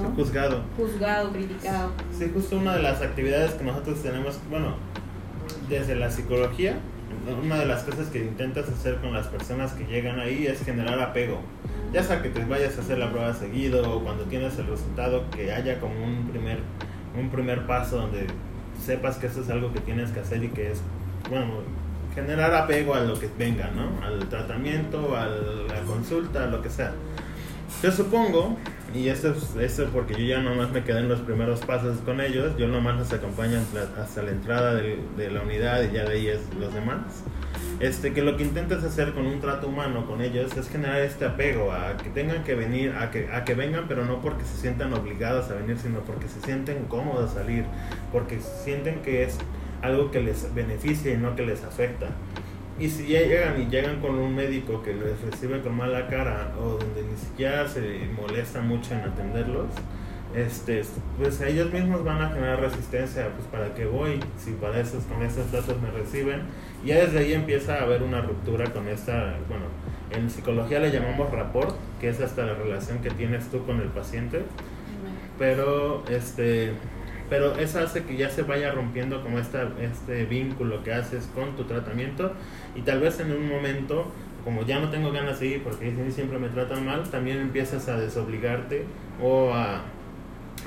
¿no? 0.00 0.10
Juzgado. 0.16 0.62
juzgado, 0.76 1.30
criticado. 1.30 1.90
Sí, 2.16 2.30
justo 2.32 2.56
una 2.56 2.74
de 2.76 2.82
las 2.82 3.00
actividades 3.00 3.52
que 3.52 3.64
nosotros 3.64 4.02
tenemos, 4.02 4.38
bueno, 4.50 4.74
desde 5.68 5.94
la 5.94 6.10
psicología, 6.10 6.78
una 7.42 7.56
de 7.58 7.66
las 7.66 7.84
cosas 7.84 8.08
que 8.08 8.18
intentas 8.18 8.68
hacer 8.68 8.96
con 8.96 9.12
las 9.12 9.28
personas 9.28 9.72
que 9.72 9.84
llegan 9.84 10.18
ahí 10.18 10.46
es 10.46 10.64
generar 10.64 11.00
apego. 11.00 11.38
Ya 11.92 12.02
sea 12.02 12.22
que 12.22 12.28
te 12.28 12.44
vayas 12.44 12.76
a 12.76 12.80
hacer 12.80 12.98
la 12.98 13.10
prueba 13.10 13.32
seguido 13.34 13.96
o 13.96 14.02
cuando 14.02 14.24
tienes 14.24 14.58
el 14.58 14.66
resultado, 14.66 15.30
que 15.30 15.52
haya 15.52 15.78
como 15.80 15.94
un 16.04 16.28
primer, 16.28 16.58
un 17.18 17.30
primer 17.30 17.66
paso 17.66 17.98
donde 17.98 18.26
sepas 18.84 19.16
que 19.16 19.26
eso 19.26 19.40
es 19.40 19.50
algo 19.50 19.72
que 19.72 19.80
tienes 19.80 20.10
que 20.10 20.20
hacer 20.20 20.42
y 20.44 20.48
que 20.48 20.72
es, 20.72 20.82
bueno, 21.28 21.62
generar 22.14 22.54
apego 22.54 22.94
a 22.94 23.00
lo 23.00 23.18
que 23.18 23.28
venga, 23.38 23.70
¿no? 23.74 24.04
Al 24.04 24.28
tratamiento, 24.28 25.16
a 25.16 25.26
la 25.26 25.80
consulta, 25.86 26.44
a 26.44 26.46
lo 26.46 26.62
que 26.62 26.70
sea. 26.70 26.92
Yo 27.82 27.90
supongo, 27.90 28.56
y 28.94 29.08
eso 29.08 29.30
es 29.32 29.56
eso 29.56 29.86
porque 29.92 30.14
yo 30.14 30.20
ya 30.20 30.40
nomás 30.40 30.70
me 30.70 30.84
quedé 30.84 31.00
en 31.00 31.08
los 31.08 31.20
primeros 31.20 31.60
pasos 31.60 31.98
con 32.04 32.20
ellos, 32.20 32.56
yo 32.56 32.68
nomás 32.68 32.96
los 32.96 33.12
acompaño 33.12 33.58
hasta- 33.58 34.22
la 34.22 34.30
entrada 34.30 34.74
de, 34.74 34.98
de 35.16 35.30
la 35.30 35.42
unidad 35.42 35.82
y 35.82 35.92
ya 35.94 36.04
de 36.04 36.12
ahí 36.14 36.28
es 36.28 36.40
los 36.58 36.72
demás. 36.72 37.00
Este, 37.80 38.12
que 38.12 38.22
lo 38.22 38.36
que 38.36 38.44
intentas 38.44 38.84
hacer 38.84 39.12
con 39.12 39.26
un 39.26 39.40
trato 39.40 39.66
humano 39.66 40.06
con 40.06 40.20
ellos 40.22 40.56
es 40.56 40.68
generar 40.68 41.00
este 41.00 41.24
apego 41.24 41.72
a 41.72 41.96
que 41.96 42.08
tengan 42.10 42.44
que 42.44 42.54
venir, 42.54 42.92
a 42.92 43.10
que, 43.10 43.28
a 43.32 43.44
que 43.44 43.54
vengan, 43.54 43.86
pero 43.88 44.04
no 44.04 44.20
porque 44.20 44.44
se 44.44 44.56
sientan 44.56 44.92
obligados 44.94 45.50
a 45.50 45.54
venir, 45.54 45.76
sino 45.78 45.98
porque 46.00 46.28
se 46.28 46.40
sienten 46.40 46.84
cómodos 46.84 47.32
a 47.32 47.34
salir, 47.34 47.64
porque 48.12 48.38
sienten 48.40 49.02
que 49.02 49.24
es 49.24 49.38
algo 49.82 50.12
que 50.12 50.20
les 50.20 50.54
beneficia 50.54 51.12
y 51.12 51.16
no 51.16 51.34
que 51.34 51.44
les 51.44 51.64
afecta. 51.64 52.06
Y 52.78 52.88
si 52.88 53.06
ya 53.06 53.20
llegan 53.20 53.60
y 53.60 53.66
llegan 53.66 54.00
con 54.00 54.16
un 54.16 54.34
médico 54.34 54.82
que 54.82 54.94
les 54.94 55.20
recibe 55.20 55.60
con 55.60 55.76
mala 55.76 56.08
cara 56.08 56.52
o 56.58 56.70
donde 56.70 57.02
ni 57.02 57.16
siquiera 57.16 57.68
se 57.68 58.08
molesta 58.16 58.62
mucho 58.62 58.94
en 58.94 59.00
atenderlos, 59.00 59.68
este, 60.34 60.82
pues 61.16 61.40
ellos 61.42 61.72
mismos 61.72 62.02
van 62.02 62.20
a 62.20 62.30
generar 62.30 62.60
resistencia, 62.60 63.28
pues 63.36 63.46
para 63.46 63.72
qué 63.74 63.86
voy, 63.86 64.18
si 64.36 64.50
para 64.52 64.80
esos, 64.80 65.04
con 65.04 65.22
esos 65.22 65.52
datos 65.52 65.80
me 65.80 65.90
reciben. 65.92 66.42
Y 66.82 66.88
ya 66.88 66.96
desde 66.96 67.20
ahí 67.20 67.32
empieza 67.32 67.76
a 67.76 67.82
haber 67.82 68.02
una 68.02 68.20
ruptura 68.20 68.64
con 68.72 68.88
esta, 68.88 69.36
bueno, 69.48 69.66
en 70.10 70.28
psicología 70.28 70.80
le 70.80 70.90
llamamos 70.90 71.30
rapport, 71.30 71.76
que 72.00 72.08
es 72.08 72.20
hasta 72.20 72.44
la 72.44 72.54
relación 72.54 72.98
que 72.98 73.10
tienes 73.10 73.48
tú 73.48 73.64
con 73.64 73.80
el 73.80 73.88
paciente. 73.88 74.42
Pero 75.38 76.04
este 76.08 76.72
pero 77.30 77.56
eso 77.56 77.80
hace 77.80 78.04
que 78.04 78.16
ya 78.16 78.30
se 78.30 78.42
vaya 78.42 78.70
rompiendo 78.72 79.22
como 79.22 79.38
esta, 79.38 79.68
este 79.80 80.24
vínculo 80.26 80.82
que 80.82 80.92
haces 80.92 81.28
con 81.34 81.56
tu 81.56 81.64
tratamiento. 81.64 82.32
Y 82.76 82.82
tal 82.82 83.00
vez 83.00 83.20
en 83.20 83.32
un 83.32 83.48
momento 83.48 84.06
como 84.44 84.62
ya 84.62 84.78
no 84.78 84.90
tengo 84.90 85.10
ganas 85.10 85.40
de 85.40 85.46
ir 85.46 85.62
porque 85.62 85.90
siempre 86.10 86.38
me 86.38 86.48
tratan 86.50 86.84
mal 86.84 87.02
también 87.08 87.40
empiezas 87.40 87.88
a 87.88 87.98
desobligarte 87.98 88.84
o 89.22 89.50
a, 89.54 89.76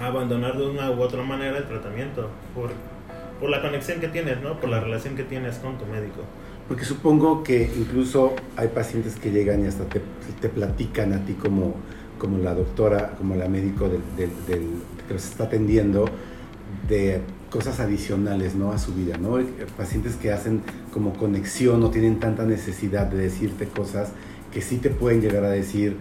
a 0.01 0.05
abandonar 0.07 0.57
de 0.57 0.65
una 0.67 0.89
u 0.89 0.99
otra 0.99 1.21
manera 1.21 1.57
el 1.59 1.67
tratamiento 1.67 2.27
por, 2.55 2.71
por 3.39 3.51
la 3.51 3.61
conexión 3.61 3.99
que 3.99 4.07
tienes 4.07 4.41
no 4.41 4.59
por 4.59 4.69
la 4.71 4.79
relación 4.79 5.15
que 5.15 5.23
tienes 5.23 5.57
con 5.59 5.77
tu 5.77 5.85
médico. 5.85 6.21
Porque 6.67 6.85
supongo 6.85 7.43
que 7.43 7.71
incluso 7.77 8.33
hay 8.55 8.69
pacientes 8.69 9.15
que 9.15 9.29
llegan 9.31 9.63
y 9.63 9.67
hasta 9.67 9.85
te, 9.85 10.01
te 10.41 10.49
platican 10.49 11.13
a 11.13 11.23
ti 11.23 11.33
como, 11.33 11.75
como 12.17 12.39
la 12.39 12.55
doctora, 12.55 13.11
como 13.17 13.35
la 13.35 13.47
médico 13.47 13.87
del, 13.89 14.01
del- 14.17 14.45
del- 14.47 14.81
que 15.07 15.13
los 15.13 15.23
está 15.23 15.43
atendiendo, 15.45 16.05
de 16.87 17.21
cosas 17.49 17.79
adicionales 17.79 18.55
¿no? 18.55 18.71
a 18.71 18.77
su 18.77 18.93
vida, 18.93 19.17
¿no? 19.17 19.37
Pacientes 19.77 20.15
que 20.15 20.31
hacen 20.31 20.61
como 20.93 21.13
conexión, 21.13 21.79
no 21.79 21.89
tienen 21.89 22.19
tanta 22.19 22.43
necesidad 22.43 23.07
de 23.07 23.17
decirte 23.17 23.67
cosas 23.67 24.11
que 24.51 24.61
sí 24.61 24.77
te 24.77 24.89
pueden 24.89 25.21
llegar 25.21 25.43
a 25.43 25.49
decir 25.49 25.97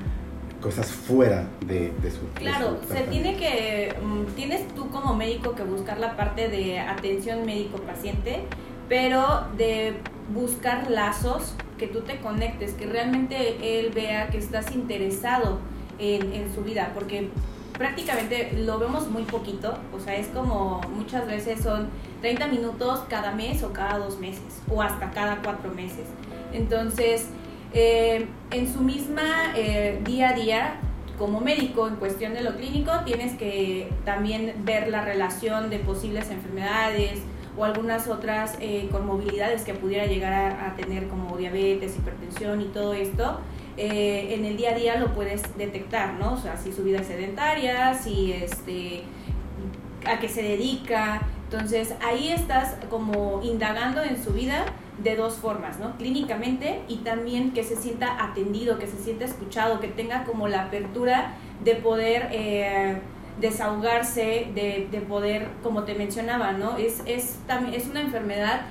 cosas 0.61 0.91
fuera 0.91 1.49
de, 1.67 1.93
de 2.03 2.11
su 2.11 2.23
de 2.23 2.33
Claro, 2.35 2.79
su 2.87 2.93
se 2.93 3.03
tiene 3.03 3.37
que, 3.37 3.95
mm, 4.03 4.35
tienes 4.35 4.67
tú 4.75 4.89
como 4.91 5.15
médico 5.15 5.55
que 5.55 5.63
buscar 5.63 5.99
la 5.99 6.17
parte 6.17 6.49
de 6.49 6.81
atención 6.81 7.45
médico-paciente, 7.45 8.43
pero 8.89 9.47
de 9.57 9.95
buscar 10.35 10.91
lazos 10.91 11.55
que 11.79 11.87
tú 11.87 12.01
te 12.01 12.19
conectes, 12.19 12.73
que 12.73 12.87
realmente 12.87 13.79
él 13.79 13.93
vea 13.95 14.29
que 14.29 14.39
estás 14.39 14.75
interesado 14.75 15.59
en, 15.99 16.33
en 16.33 16.55
su 16.55 16.63
vida, 16.63 16.93
porque 16.95 17.29
prácticamente 17.77 18.53
lo 18.65 18.79
vemos 18.79 19.09
muy 19.09 19.25
poquito, 19.25 19.79
o 19.93 20.01
sea, 20.01 20.17
es 20.17 20.29
como 20.29 20.81
muchas 20.95 21.27
veces 21.27 21.61
son 21.63 21.89
30 22.21 22.49
minutos 22.49 23.05
cada 23.09 23.33
mes 23.33 23.63
o 23.63 23.73
cada 23.73 23.99
dos 23.99 24.19
meses, 24.19 24.63
o 24.71 24.83
hasta 24.83 25.11
cada 25.11 25.43
cuatro 25.43 25.73
meses. 25.73 26.07
Entonces, 26.53 27.29
eh, 27.73 28.27
en 28.51 28.73
su 28.73 28.81
misma 28.81 29.53
eh, 29.55 30.01
día 30.05 30.31
a 30.31 30.33
día, 30.33 30.81
como 31.19 31.41
médico 31.41 31.89
en 31.89 31.97
cuestión 31.97 32.35
de 32.35 32.43
lo 32.43 32.57
clínico, 32.57 32.93
tienes 33.05 33.35
que 33.35 33.91
también 34.05 34.55
ver 34.65 34.89
la 34.89 35.03
relación 35.03 35.71
de 35.71 35.79
posibles 35.79 36.31
enfermedades 36.31 37.21
o 37.57 37.65
algunas 37.65 38.07
otras 38.09 38.57
eh, 38.61 38.89
comorbilidades 38.93 39.63
que 39.63 39.73
pudiera 39.73 40.07
llegar 40.07 40.53
a 40.61 40.75
tener 40.77 41.09
como 41.09 41.37
diabetes, 41.37 41.97
hipertensión 41.97 42.61
y 42.61 42.67
todo 42.67 42.93
esto. 42.93 43.41
Eh, 43.77 44.35
en 44.35 44.45
el 44.45 44.57
día 44.57 44.71
a 44.71 44.75
día 44.75 44.97
lo 44.97 45.13
puedes 45.13 45.43
detectar, 45.59 46.15
¿no? 46.15 46.33
O 46.33 46.37
sea, 46.37 46.57
si 46.57 46.73
su 46.73 46.83
vida 46.83 47.01
es 47.01 47.09
sedentaria, 47.09 47.95
si 47.95 48.33
este, 48.33 49.03
a 50.07 50.19
qué 50.19 50.29
se 50.29 50.43
dedica. 50.43 51.23
Entonces 51.45 51.95
ahí 52.05 52.31
estás 52.31 52.77
como 52.91 53.41
indagando 53.43 54.03
en 54.03 54.23
su 54.23 54.33
vida 54.33 54.65
de 55.03 55.15
dos 55.15 55.35
formas, 55.35 55.79
¿no? 55.79 55.97
Clínicamente 55.99 56.81
y 56.89 56.97
también 56.99 57.53
que 57.53 57.63
se 57.63 57.77
sienta 57.77 58.25
atendido, 58.25 58.79
que 58.79 58.87
se 58.87 58.97
sienta 58.97 59.27
escuchado, 59.27 59.79
que 59.79 59.89
tenga 59.89 60.25
como 60.25 60.49
la 60.49 60.65
apertura 60.65 61.35
de 61.63 61.75
poder 61.75 62.29
eh, 62.33 62.97
desahogarse, 63.41 64.49
de, 64.55 64.89
de 64.91 65.01
poder, 65.03 65.49
como 65.63 65.85
te 65.85 65.95
mencionaba, 65.95 66.53
¿no? 66.53 66.79
Es, 66.79 67.03
es, 67.05 67.37
es 67.73 67.87
una 67.89 68.01
enfermedad 68.01 68.63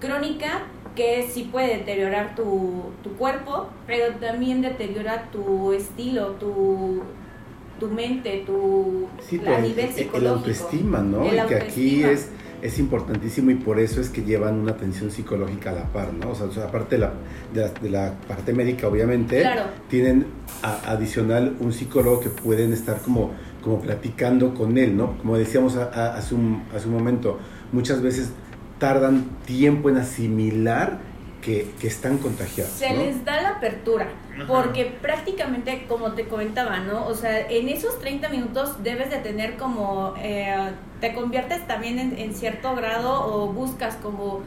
crónica 0.00 0.62
que 0.94 1.28
sí 1.28 1.48
puede 1.50 1.78
deteriorar 1.78 2.34
tu, 2.36 2.84
tu 3.02 3.10
cuerpo, 3.16 3.68
pero 3.86 4.14
también 4.20 4.62
deteriora 4.62 5.28
tu 5.32 5.72
estilo, 5.72 6.28
tu, 6.32 7.02
tu 7.80 7.88
mente, 7.88 8.44
tu 8.46 9.06
Sí, 9.20 9.40
a 9.46 9.58
nivel 9.60 9.78
el- 9.86 9.90
el 9.90 9.92
psicológico. 9.94 10.34
autoestima, 10.38 11.00
¿no? 11.00 11.24
El 11.24 11.34
Y 11.38 11.46
que 11.48 11.54
aquí 11.56 12.02
es, 12.04 12.30
es 12.62 12.78
importantísimo 12.78 13.50
y 13.50 13.56
por 13.56 13.80
eso 13.80 14.00
es 14.00 14.08
que 14.08 14.22
llevan 14.22 14.60
una 14.60 14.70
atención 14.72 15.10
psicológica 15.10 15.70
a 15.70 15.74
la 15.74 15.84
par, 15.92 16.12
¿no? 16.14 16.30
O 16.30 16.34
sea, 16.36 16.46
o 16.46 16.52
sea, 16.52 16.64
aparte 16.66 16.94
de 16.94 17.00
la, 17.00 17.12
de 17.52 17.60
la, 17.62 17.68
de 17.68 17.90
la 17.90 18.14
parte 18.28 18.52
médica, 18.52 18.86
obviamente, 18.86 19.40
Claro. 19.40 19.62
tienen 19.88 20.26
a- 20.62 20.92
adicional 20.92 21.56
un 21.58 21.72
psicólogo 21.72 22.20
que 22.20 22.28
pueden 22.28 22.72
estar 22.72 23.00
como, 23.00 23.32
como 23.62 23.80
platicando 23.80 24.54
con 24.54 24.78
él, 24.78 24.96
¿no? 24.96 25.18
Como 25.18 25.36
decíamos 25.36 25.76
a- 25.76 25.90
a- 25.92 26.16
hace, 26.16 26.36
un, 26.36 26.62
hace 26.74 26.86
un 26.86 26.94
momento, 26.94 27.38
muchas 27.72 28.00
veces 28.00 28.30
tardan 28.78 29.24
tiempo 29.46 29.88
en 29.88 29.98
asimilar 29.98 30.98
que, 31.42 31.70
que 31.78 31.86
están 31.88 32.18
contagiados. 32.18 32.72
se 32.72 32.90
¿no? 32.90 33.02
les 33.02 33.24
da 33.24 33.42
la 33.42 33.48
apertura, 33.50 34.08
Ajá. 34.34 34.46
porque 34.46 34.86
prácticamente, 35.02 35.84
como 35.88 36.12
te 36.12 36.26
comentaba, 36.26 36.78
¿no? 36.80 37.06
O 37.06 37.14
sea, 37.14 37.48
en 37.50 37.68
esos 37.68 37.98
30 38.00 38.30
minutos 38.30 38.82
debes 38.82 39.10
de 39.10 39.18
tener 39.18 39.56
como, 39.56 40.14
eh, 40.18 40.70
te 41.00 41.12
conviertes 41.12 41.66
también 41.66 41.98
en, 41.98 42.18
en 42.18 42.34
cierto 42.34 42.74
grado 42.74 43.26
o 43.26 43.52
buscas 43.52 43.96
como 43.96 44.42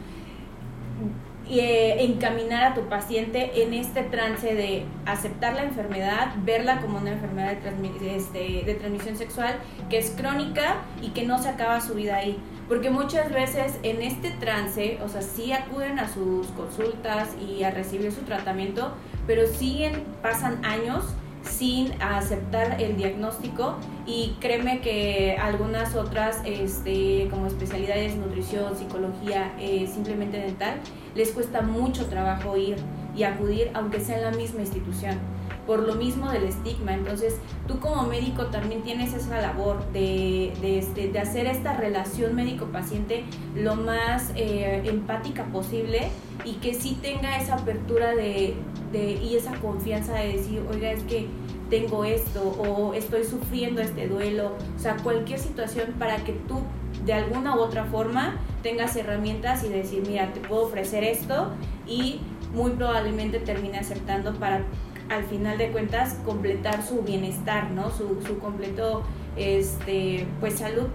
eh, 1.50 2.04
encaminar 2.04 2.64
a 2.64 2.74
tu 2.74 2.82
paciente 2.90 3.64
en 3.64 3.74
este 3.74 4.04
trance 4.04 4.54
de 4.54 4.86
aceptar 5.06 5.56
la 5.56 5.64
enfermedad, 5.64 6.34
verla 6.44 6.82
como 6.82 6.98
una 6.98 7.12
enfermedad 7.12 7.58
este, 8.02 8.64
de 8.66 8.76
transmisión 8.76 9.16
sexual 9.16 9.56
que 9.90 9.98
es 9.98 10.12
crónica 10.12 10.76
y 11.02 11.10
que 11.10 11.26
no 11.26 11.42
se 11.42 11.50
acaba 11.50 11.82
su 11.82 11.94
vida 11.94 12.18
ahí. 12.18 12.38
Porque 12.68 12.90
muchas 12.90 13.32
veces 13.32 13.80
en 13.84 14.02
este 14.02 14.32
trance, 14.32 15.00
o 15.04 15.08
sea, 15.08 15.22
sí 15.22 15.54
acuden 15.54 16.00
a 16.00 16.10
sus 16.10 16.48
consultas 16.48 17.30
y 17.40 17.64
a 17.64 17.72
recibir 17.72 18.12
su 18.12 18.22
tratamiento, 18.22 18.92
pero 19.26 19.48
siguen, 19.48 20.04
pasan 20.22 20.66
años 20.66 21.06
sin 21.44 21.94
aceptar 22.02 22.82
el 22.82 22.98
diagnóstico 22.98 23.76
y 24.08 24.38
créeme 24.40 24.80
que 24.80 25.38
algunas 25.40 25.96
otras 25.96 26.42
este, 26.46 27.28
como 27.30 27.46
especialidades 27.46 28.16
nutrición, 28.16 28.76
psicología, 28.78 29.54
eh, 29.60 29.86
simplemente 29.86 30.38
dental, 30.38 30.80
les 31.14 31.32
cuesta 31.32 31.62
mucho 31.62 32.06
trabajo 32.08 32.56
ir 32.56 32.78
y 33.16 33.24
acudir 33.24 33.70
aunque 33.74 34.00
sea 34.00 34.18
en 34.18 34.24
la 34.24 34.32
misma 34.32 34.62
institución 34.62 35.20
por 35.68 35.86
lo 35.86 35.96
mismo 35.96 36.32
del 36.32 36.46
estigma. 36.46 36.94
Entonces, 36.94 37.36
tú 37.68 37.80
como 37.80 38.04
médico 38.04 38.48
también 38.48 38.82
tienes 38.82 39.14
esa 39.14 39.40
labor 39.42 39.86
de, 39.92 40.54
de, 40.62 40.80
este, 40.80 41.10
de 41.10 41.20
hacer 41.20 41.46
esta 41.46 41.76
relación 41.76 42.34
médico-paciente 42.34 43.26
lo 43.54 43.76
más 43.76 44.32
eh, 44.36 44.82
empática 44.86 45.44
posible 45.46 46.08
y 46.46 46.54
que 46.54 46.74
sí 46.74 46.98
tenga 47.02 47.38
esa 47.38 47.56
apertura 47.56 48.16
de, 48.16 48.56
de, 48.92 49.12
y 49.22 49.36
esa 49.36 49.54
confianza 49.60 50.14
de 50.14 50.38
decir, 50.38 50.64
oiga, 50.72 50.92
es 50.92 51.04
que 51.04 51.28
tengo 51.70 52.06
esto 52.06 52.42
o 52.42 52.94
estoy 52.94 53.26
sufriendo 53.26 53.82
este 53.82 54.08
duelo, 54.08 54.54
o 54.76 54.80
sea, 54.80 54.96
cualquier 54.98 55.40
situación 55.40 55.96
para 56.00 56.16
que 56.24 56.32
tú 56.32 56.62
de 57.06 57.14
alguna 57.14 57.56
u 57.56 57.60
otra 57.60 57.84
forma 57.86 58.38
tengas 58.64 58.96
herramientas 58.96 59.64
y 59.64 59.70
decir, 59.70 60.04
mira, 60.08 60.32
te 60.34 60.40
puedo 60.40 60.64
ofrecer 60.64 61.04
esto 61.04 61.52
y 61.86 62.22
muy 62.54 62.72
probablemente 62.72 63.40
termine 63.40 63.78
aceptando 63.78 64.34
para 64.36 64.64
al 65.10 65.24
final 65.26 65.58
de 65.58 65.72
cuentas 65.72 66.16
completar 66.26 66.84
su 66.84 67.02
bienestar, 67.02 67.72
¿no? 67.72 67.92
Su, 67.92 68.22
su 68.26 68.40
completo 68.40 69.04
este 69.36 70.26
pues 70.40 70.56
salud 70.56 70.88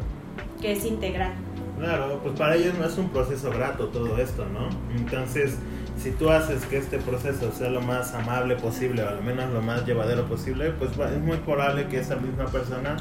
que 0.60 0.72
es 0.72 0.84
integral. 0.84 1.32
Claro, 1.78 2.20
pues 2.22 2.38
para 2.38 2.54
ellos 2.54 2.74
no 2.78 2.86
es 2.86 2.96
un 2.98 3.08
proceso 3.08 3.50
grato 3.50 3.88
todo 3.88 4.16
esto, 4.18 4.46
¿no? 4.46 4.68
Entonces, 4.96 5.58
si 5.98 6.10
tú 6.12 6.30
haces 6.30 6.64
que 6.66 6.78
este 6.78 6.98
proceso 6.98 7.50
sea 7.52 7.70
lo 7.70 7.80
más 7.80 8.14
amable 8.14 8.56
posible, 8.56 9.02
o 9.02 9.08
al 9.08 9.22
menos 9.22 9.50
lo 9.52 9.62
más 9.62 9.84
llevadero 9.86 10.26
posible, 10.26 10.70
pues 10.70 10.92
es 10.92 11.20
muy 11.20 11.38
probable 11.38 11.86
que 11.88 11.98
esa 11.98 12.16
misma 12.16 12.46
persona 12.46 12.96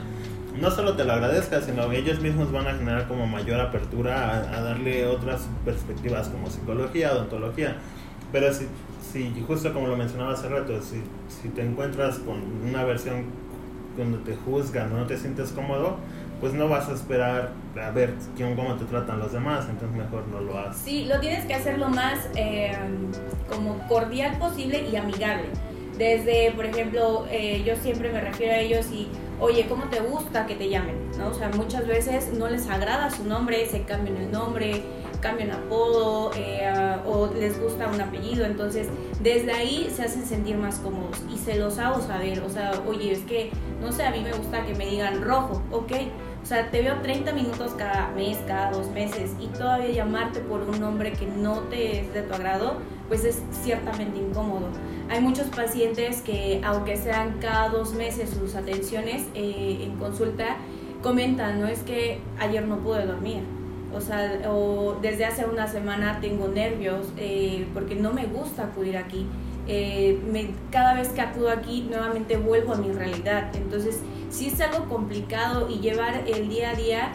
no 0.59 0.69
solo 0.71 0.95
te 0.95 1.03
lo 1.03 1.13
agradezca, 1.13 1.61
sino 1.61 1.89
que 1.89 1.99
ellos 1.99 2.19
mismos 2.19 2.51
van 2.51 2.67
a 2.67 2.73
generar 2.73 3.07
como 3.07 3.25
mayor 3.27 3.59
apertura 3.59 4.37
a, 4.55 4.61
darle 4.61 5.07
otras 5.07 5.47
perspectivas 5.65 6.29
como 6.29 6.49
psicología, 6.49 7.13
odontología. 7.13 7.77
Pero 8.31 8.53
si, 8.53 8.67
si 9.11 9.43
justo 9.45 9.73
como 9.73 9.87
lo 9.87 9.97
mencionaba 9.97 10.33
hace 10.33 10.49
rato, 10.49 10.81
si, 10.81 11.01
si 11.27 11.49
te 11.49 11.61
encuentras 11.61 12.19
con 12.19 12.41
una 12.67 12.83
versión 12.83 13.25
donde 13.97 14.19
te 14.19 14.35
juzgan, 14.35 14.93
no 14.95 15.05
te 15.05 15.17
sientes 15.17 15.51
cómodo, 15.51 15.97
pues 16.39 16.53
no 16.53 16.67
vas 16.67 16.89
a 16.89 16.93
esperar 16.93 17.51
a 17.79 17.91
ver 17.91 18.13
cómo 18.55 18.75
te 18.75 18.85
tratan 18.85 19.19
los 19.19 19.31
demás, 19.31 19.67
entonces 19.69 19.95
mejor 19.95 20.27
no 20.27 20.41
lo 20.41 20.57
haces. 20.57 20.81
Sí, 20.83 21.05
lo 21.05 21.19
tienes 21.19 21.45
que 21.45 21.53
hacer 21.53 21.77
lo 21.77 21.89
más 21.89 22.29
eh, 22.35 22.75
como 23.49 23.77
cordial 23.87 24.37
posible 24.39 24.87
y 24.91 24.95
amigable. 24.95 25.49
Desde, 25.97 26.51
por 26.55 26.65
ejemplo, 26.65 27.27
eh, 27.29 27.63
yo 27.63 27.75
siempre 27.75 28.11
me 28.11 28.21
refiero 28.21 28.53
a 28.53 28.57
ellos 28.57 28.87
y, 28.91 29.07
oye, 29.39 29.67
¿cómo 29.69 29.83
te 29.85 29.99
gusta 29.99 30.47
que 30.47 30.55
te 30.55 30.67
llamen? 30.67 30.95
¿No? 31.19 31.27
O 31.27 31.33
sea, 31.33 31.49
muchas 31.49 31.85
veces 31.85 32.33
no 32.33 32.49
les 32.49 32.67
agrada 32.67 33.11
su 33.11 33.23
nombre, 33.23 33.67
se 33.67 33.83
cambian 33.83 34.17
el 34.17 34.31
nombre, 34.31 34.81
cambian 35.21 35.51
apodo 35.51 36.31
eh, 36.35 36.69
o 37.05 37.27
les 37.27 37.61
gusta 37.61 37.87
un 37.87 38.01
apellido, 38.01 38.45
entonces 38.45 38.87
desde 39.21 39.51
ahí 39.53 39.91
se 39.95 40.03
hacen 40.03 40.25
sentir 40.25 40.57
más 40.57 40.79
cómodos 40.79 41.17
y 41.33 41.37
se 41.37 41.55
los 41.55 41.77
hago 41.77 42.01
saber, 42.01 42.41
o 42.41 42.49
sea, 42.49 42.73
oye, 42.87 43.11
es 43.11 43.19
que, 43.19 43.51
no 43.81 43.91
sé, 43.91 44.03
a 44.03 44.11
mí 44.11 44.21
me 44.21 44.33
gusta 44.33 44.65
que 44.65 44.75
me 44.75 44.87
digan 44.87 45.21
rojo, 45.21 45.61
ok, 45.71 45.91
o 46.41 46.45
sea, 46.45 46.71
te 46.71 46.81
veo 46.81 46.95
30 47.01 47.33
minutos 47.33 47.73
cada 47.77 48.09
mes, 48.09 48.37
cada 48.47 48.71
dos 48.71 48.89
meses 48.89 49.31
y 49.39 49.47
todavía 49.47 49.91
llamarte 49.91 50.39
por 50.39 50.61
un 50.61 50.79
nombre 50.79 51.13
que 51.13 51.27
no 51.27 51.59
te 51.69 52.01
es 52.01 52.13
de 52.13 52.23
tu 52.23 52.33
agrado, 52.33 52.77
pues 53.07 53.23
es 53.23 53.41
ciertamente 53.63 54.19
incómodo. 54.19 54.67
Hay 55.09 55.21
muchos 55.21 55.47
pacientes 55.47 56.21
que, 56.21 56.61
aunque 56.63 56.97
sean 56.97 57.37
cada 57.39 57.69
dos 57.69 57.93
meses 57.93 58.29
sus 58.29 58.55
atenciones 58.55 59.23
eh, 59.35 59.79
en 59.83 59.97
consulta, 59.97 60.57
comentan, 61.03 61.59
no 61.59 61.67
es 61.67 61.79
que 61.79 62.21
ayer 62.39 62.65
no 62.65 62.77
pude 62.79 63.05
dormir, 63.05 63.43
o 63.93 64.01
sea, 64.01 64.41
o 64.49 64.97
desde 65.01 65.25
hace 65.25 65.45
una 65.45 65.67
semana 65.67 66.19
tengo 66.21 66.47
nervios 66.47 67.07
eh, 67.17 67.67
porque 67.73 67.95
no 67.95 68.13
me 68.13 68.25
gusta 68.25 68.65
acudir 68.65 68.97
aquí. 68.97 69.27
Eh, 69.67 70.19
cada 70.71 70.95
vez 70.95 71.09
que 71.09 71.21
acudo 71.21 71.49
aquí 71.49 71.87
nuevamente 71.89 72.37
vuelvo 72.37 72.73
a 72.73 72.77
mi 72.77 72.91
realidad. 72.91 73.51
Entonces, 73.55 73.99
si 74.29 74.47
es 74.47 74.59
algo 74.61 74.85
complicado 74.85 75.69
y 75.69 75.79
llevar 75.79 76.23
el 76.27 76.49
día 76.49 76.71
a 76.71 76.75
día 76.75 77.13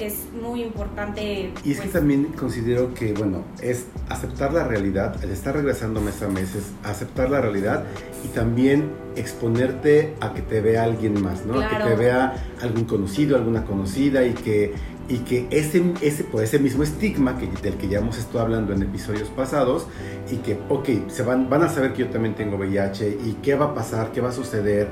es 0.00 0.26
muy 0.40 0.62
importante. 0.62 1.52
Y 1.64 1.72
es 1.72 1.76
que 1.76 1.82
pues, 1.82 1.92
también 1.92 2.24
considero 2.36 2.94
que, 2.94 3.12
bueno, 3.12 3.44
es 3.62 3.86
aceptar 4.08 4.52
la 4.52 4.64
realidad, 4.64 5.22
el 5.22 5.30
estar 5.30 5.54
regresando 5.54 6.00
mes 6.00 6.20
a 6.22 6.28
mes, 6.28 6.54
es 6.54 6.72
aceptar 6.82 7.30
la 7.30 7.40
realidad 7.40 7.84
y 8.24 8.28
también 8.28 8.90
exponerte 9.16 10.14
a 10.20 10.34
que 10.34 10.42
te 10.42 10.60
vea 10.60 10.84
alguien 10.84 11.22
más, 11.22 11.44
¿no? 11.46 11.60
Que 11.60 11.76
te 11.76 11.94
vea 11.94 12.34
algún 12.60 12.84
conocido, 12.84 13.36
alguna 13.36 13.64
conocida 13.64 14.24
y 14.24 14.32
que 14.34 14.74
y 15.08 15.18
que 15.18 15.46
ese, 15.50 15.82
ese, 16.00 16.24
por 16.24 16.42
ese 16.42 16.58
mismo 16.58 16.82
estigma 16.82 17.38
que, 17.38 17.46
del 17.62 17.74
que 17.74 17.88
ya 17.88 17.98
hemos 17.98 18.18
estado 18.18 18.40
hablando 18.40 18.72
en 18.72 18.82
episodios 18.82 19.28
pasados, 19.28 19.86
y 20.30 20.36
que, 20.36 20.58
ok, 20.68 21.08
se 21.08 21.22
van, 21.22 21.50
van 21.50 21.62
a 21.62 21.68
saber 21.68 21.92
que 21.92 22.00
yo 22.00 22.08
también 22.08 22.34
tengo 22.34 22.56
VIH, 22.56 23.18
y 23.24 23.36
qué 23.42 23.54
va 23.54 23.66
a 23.66 23.74
pasar, 23.74 24.12
qué 24.12 24.20
va 24.20 24.30
a 24.30 24.32
suceder, 24.32 24.88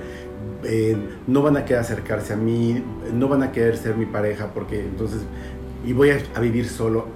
eh, 0.64 0.96
no 1.26 1.42
van 1.42 1.56
a 1.56 1.64
querer 1.64 1.80
acercarse 1.80 2.34
a 2.34 2.36
mí, 2.36 2.82
no 3.12 3.28
van 3.28 3.42
a 3.42 3.52
querer 3.52 3.76
ser 3.76 3.96
mi 3.96 4.06
pareja, 4.06 4.52
porque 4.52 4.80
entonces, 4.80 5.22
y 5.84 5.92
voy 5.92 6.10
a, 6.10 6.40
vivir 6.40 6.68
solo, 6.68 7.06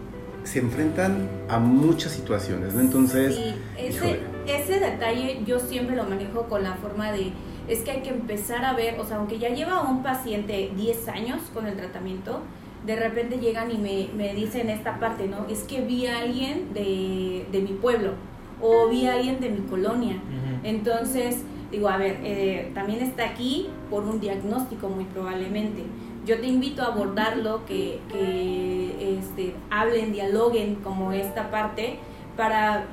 se 0.45 0.61
enfrentan 0.61 1.29
a 1.49 1.59
muchas 1.59 2.13
situaciones, 2.13 2.75
¿no? 2.75 2.81
Entonces, 2.81 3.35
sí, 3.35 3.55
ese, 3.77 4.21
ese 4.47 4.81
detalle 4.81 5.43
yo 5.45 5.59
siempre 5.59 5.97
lo 5.97 6.05
manejo 6.05 6.45
con 6.45 6.63
la 6.63 6.75
forma 6.75 7.13
de 7.13 7.33
es 7.69 7.81
que 7.81 7.91
hay 7.91 8.03
que 8.03 8.11
empezar 8.11 8.65
a 8.65 8.75
ver, 8.75 8.99
o 9.01 9.05
sea, 9.05 9.17
aunque 9.17 9.39
ya 9.39 9.49
lleva 9.49 9.83
un 9.83 10.03
paciente 10.03 10.71
10 10.77 11.09
años 11.09 11.41
con 11.53 11.67
el 11.67 11.77
tratamiento, 11.77 12.43
de 12.85 12.97
repente 12.97 13.39
llegan 13.39 13.71
y 13.71 13.79
me, 13.79 14.09
me 14.17 14.35
dicen 14.35 14.71
esta 14.71 14.99
parte, 14.99 15.27
¿no? 15.27 15.47
Es 15.49 15.65
que 15.65 15.81
vi 15.81 16.07
a 16.07 16.19
alguien 16.19 16.73
de, 16.75 17.47
de 17.51 17.61
mi 17.61 17.73
pueblo 17.73 18.13
o 18.61 18.89
vi 18.89 19.07
a 19.07 19.15
alguien 19.15 19.41
de 19.41 19.51
mi 19.51 19.61
colonia. 19.61 20.17
Entonces, 20.63 21.43
digo, 21.71 21.89
a 21.89 21.97
ver, 21.97 22.21
eh, 22.23 22.71
también 22.75 23.01
está 23.01 23.25
aquí 23.25 23.69
por 23.91 24.05
un 24.05 24.21
diagnóstico 24.21 24.89
muy 24.89 25.05
probablemente. 25.05 25.83
Yo 26.25 26.41
te 26.41 26.47
invito 26.47 26.83
a 26.83 26.87
abordarlo, 26.87 27.65
que, 27.67 28.01
que 28.11 29.19
este, 29.19 29.55
hablen, 29.71 30.13
dialoguen 30.13 30.77
como 30.77 31.13
esta 31.13 31.51
parte 31.51 31.99
para 32.37 32.87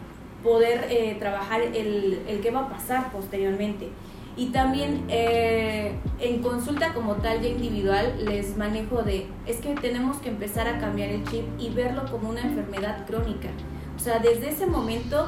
poder 0.44 0.88
eh, 0.90 1.16
trabajar 1.18 1.62
el, 1.62 2.20
el 2.28 2.42
qué 2.42 2.52
va 2.52 2.62
a 2.62 2.70
pasar 2.70 3.12
posteriormente. 3.12 3.90
Y 4.36 4.48
también 4.48 5.06
eh, 5.10 5.96
en 6.20 6.42
consulta 6.42 6.94
como 6.94 7.16
tal 7.16 7.42
ya 7.42 7.50
individual 7.50 8.26
les 8.26 8.58
manejo 8.58 9.04
de, 9.04 9.28
es 9.46 9.58
que 9.58 9.76
tenemos 9.76 10.18
que 10.18 10.30
empezar 10.30 10.68
a 10.68 10.80
cambiar 10.80 11.10
el 11.10 11.24
chip 11.26 11.46
y 11.60 11.70
verlo 11.70 12.04
como 12.10 12.30
una 12.30 12.42
enfermedad 12.42 13.06
crónica. 13.06 13.50
O 13.96 14.00
sea, 14.00 14.20
desde 14.20 14.50
ese 14.50 14.66
momento 14.66 15.28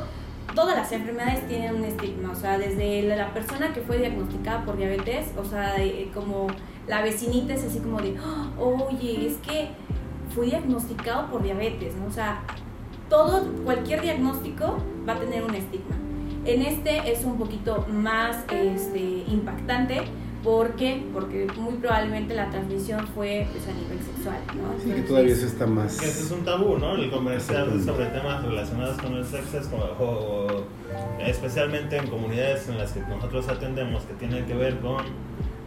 todas 0.55 0.75
las 0.75 0.91
enfermedades 0.91 1.47
tienen 1.47 1.75
un 1.75 1.83
estigma, 1.83 2.31
o 2.31 2.35
sea, 2.35 2.57
desde 2.57 3.03
la 3.03 3.33
persona 3.33 3.73
que 3.73 3.81
fue 3.81 3.97
diagnosticada 3.97 4.63
por 4.65 4.77
diabetes, 4.77 5.27
o 5.37 5.45
sea, 5.45 5.75
como 6.13 6.47
la 6.87 7.01
vecinita 7.01 7.53
es 7.53 7.63
así 7.63 7.79
como 7.79 7.99
de, 8.01 8.15
oye, 8.57 9.27
es 9.27 9.37
que 9.37 9.69
fui 10.33 10.47
diagnosticado 10.47 11.29
por 11.29 11.43
diabetes. 11.43 11.93
O 12.07 12.11
sea, 12.11 12.41
todo, 13.09 13.51
cualquier 13.63 14.01
diagnóstico 14.01 14.77
va 15.07 15.13
a 15.13 15.19
tener 15.19 15.43
un 15.43 15.55
estigma. 15.55 15.95
En 16.45 16.61
este 16.61 17.11
es 17.11 17.23
un 17.23 17.37
poquito 17.37 17.85
más 17.91 18.37
este, 18.51 19.23
impactante. 19.27 20.01
¿Por 20.43 20.75
qué? 20.75 21.03
Porque 21.11 21.47
muy 21.57 21.73
probablemente 21.77 22.35
la 22.35 22.51
transmisión 22.51 23.07
fue 23.15 23.47
pues, 23.51 23.67
a 23.67 23.73
nivel 23.73 23.97
sexual, 24.05 24.37
¿no? 24.55 24.79
Sí, 24.83 24.91
que 24.91 25.07
todavía 25.07 25.33
eso 25.33 25.47
está 25.47 25.65
más... 25.65 25.97
Que 25.97 26.05
ese 26.05 26.21
es 26.21 26.29
un 26.31 26.45
tabú, 26.45 26.77
¿no? 26.77 26.95
El 26.97 27.09
conversar 27.09 27.67
sobre 27.83 28.05
temas 28.05 28.43
relacionados 28.43 29.01
con 29.01 29.15
el 29.15 29.25
sexo 29.25 29.57
es 29.57 29.67
como... 29.67 29.85
especialmente 31.19 31.97
en 31.97 32.07
comunidades 32.07 32.69
en 32.69 32.77
las 32.77 32.91
que 32.91 32.99
nosotros 32.99 33.49
atendemos 33.49 34.03
que 34.03 34.13
tienen 34.13 34.45
que 34.45 34.53
ver 34.53 34.79
con 34.81 35.03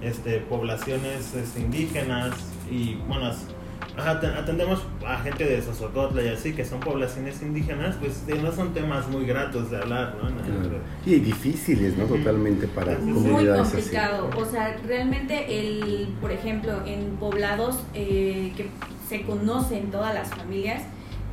este, 0.01 0.39
poblaciones 0.39 1.35
este, 1.35 1.61
indígenas 1.61 2.37
y, 2.71 2.95
bueno, 3.09 3.33
atendemos 3.99 4.83
a 5.07 5.19
gente 5.19 5.45
de 5.45 5.63
Sosocotla 5.63 6.23
y 6.23 6.29
así, 6.29 6.53
que 6.55 6.65
son 6.65 6.81
poblaciones 6.81 7.43
indígenas, 7.43 7.97
pues 7.97 8.25
no 8.43 8.53
son 8.53 8.73
temas 8.75 9.09
muy 9.09 9.27
gratos 9.27 9.71
de 9.71 9.79
hablar, 9.79 10.17
¿no? 10.23 10.31
Y 11.05 11.21
difíciles, 11.21 11.97
¿no? 11.97 12.05
Totalmente 12.05 12.69
para 12.69 12.93
es 12.93 13.01
Muy 13.01 13.47
complicado. 13.47 14.31
O 14.37 14.45
sea, 14.45 14.77
realmente, 14.87 15.61
el, 15.61 16.09
por 16.21 16.33
ejemplo, 16.33 16.85
en 16.87 17.17
poblados 17.17 17.79
eh, 17.95 18.53
que 18.57 18.69
se 19.09 19.23
conocen 19.23 19.91
todas 19.91 20.15
las 20.15 20.29
familias, 20.29 20.83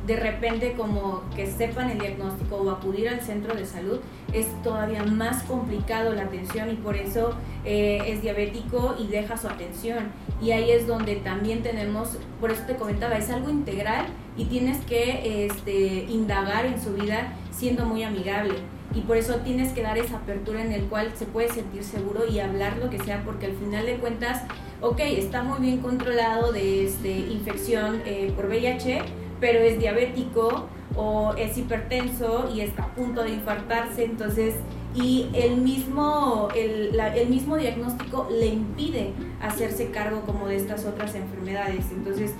de 0.06 0.16
repente 0.16 0.74
como 0.76 1.22
que 1.34 1.46
sepan 1.46 1.90
el 1.90 1.98
diagnóstico 1.98 2.56
o 2.56 2.70
acudir 2.70 3.08
al 3.08 3.20
centro 3.20 3.54
de 3.54 3.66
salud 3.66 3.98
es 4.32 4.46
todavía 4.62 5.02
más 5.02 5.42
complicado 5.44 6.12
la 6.12 6.22
atención 6.22 6.70
y 6.70 6.74
por 6.74 6.96
eso 6.96 7.34
eh, 7.64 7.98
es 8.06 8.22
diabético 8.22 8.94
y 8.98 9.08
deja 9.08 9.36
su 9.36 9.48
atención. 9.48 10.12
Y 10.40 10.52
ahí 10.52 10.70
es 10.70 10.86
donde 10.86 11.16
también 11.16 11.62
tenemos, 11.62 12.18
por 12.40 12.50
eso 12.50 12.62
te 12.66 12.76
comentaba, 12.76 13.16
es 13.16 13.30
algo 13.30 13.50
integral 13.50 14.06
y 14.36 14.44
tienes 14.44 14.78
que 14.84 15.46
este, 15.46 16.04
indagar 16.08 16.66
en 16.66 16.80
su 16.80 16.94
vida 16.94 17.32
siendo 17.50 17.84
muy 17.86 18.02
amigable. 18.02 18.54
Y 18.94 19.00
por 19.00 19.16
eso 19.16 19.36
tienes 19.36 19.72
que 19.72 19.82
dar 19.82 19.98
esa 19.98 20.18
apertura 20.18 20.62
en 20.62 20.72
el 20.72 20.84
cual 20.84 21.12
se 21.16 21.26
puede 21.26 21.48
sentir 21.48 21.82
seguro 21.82 22.26
y 22.26 22.38
hablar 22.38 22.78
lo 22.78 22.88
que 22.88 22.98
sea, 22.98 23.22
porque 23.24 23.46
al 23.46 23.52
final 23.52 23.84
de 23.84 23.96
cuentas, 23.96 24.42
ok, 24.80 25.00
está 25.00 25.42
muy 25.42 25.60
bien 25.60 25.78
controlado 25.78 26.52
de 26.52 26.86
este, 26.86 27.10
infección 27.10 28.00
eh, 28.06 28.32
por 28.34 28.46
VIH, 28.46 29.02
pero 29.40 29.60
es 29.60 29.78
diabético 29.78 30.66
o 30.96 31.34
es 31.34 31.56
hipertenso 31.58 32.50
y 32.54 32.60
está 32.60 32.84
a 32.84 32.94
punto 32.94 33.22
de 33.22 33.30
infartarse, 33.34 34.04
entonces, 34.04 34.54
y 34.94 35.28
el 35.34 35.58
mismo, 35.58 36.48
el, 36.56 36.98
el 36.98 37.28
mismo 37.28 37.58
diagnóstico 37.58 38.28
le 38.30 38.46
impide 38.46 39.12
hacerse 39.42 39.90
cargo 39.90 40.22
como 40.22 40.48
de 40.48 40.56
estas 40.56 40.86
otras 40.86 41.14
enfermedades. 41.14 41.84
Entonces, 41.92 42.32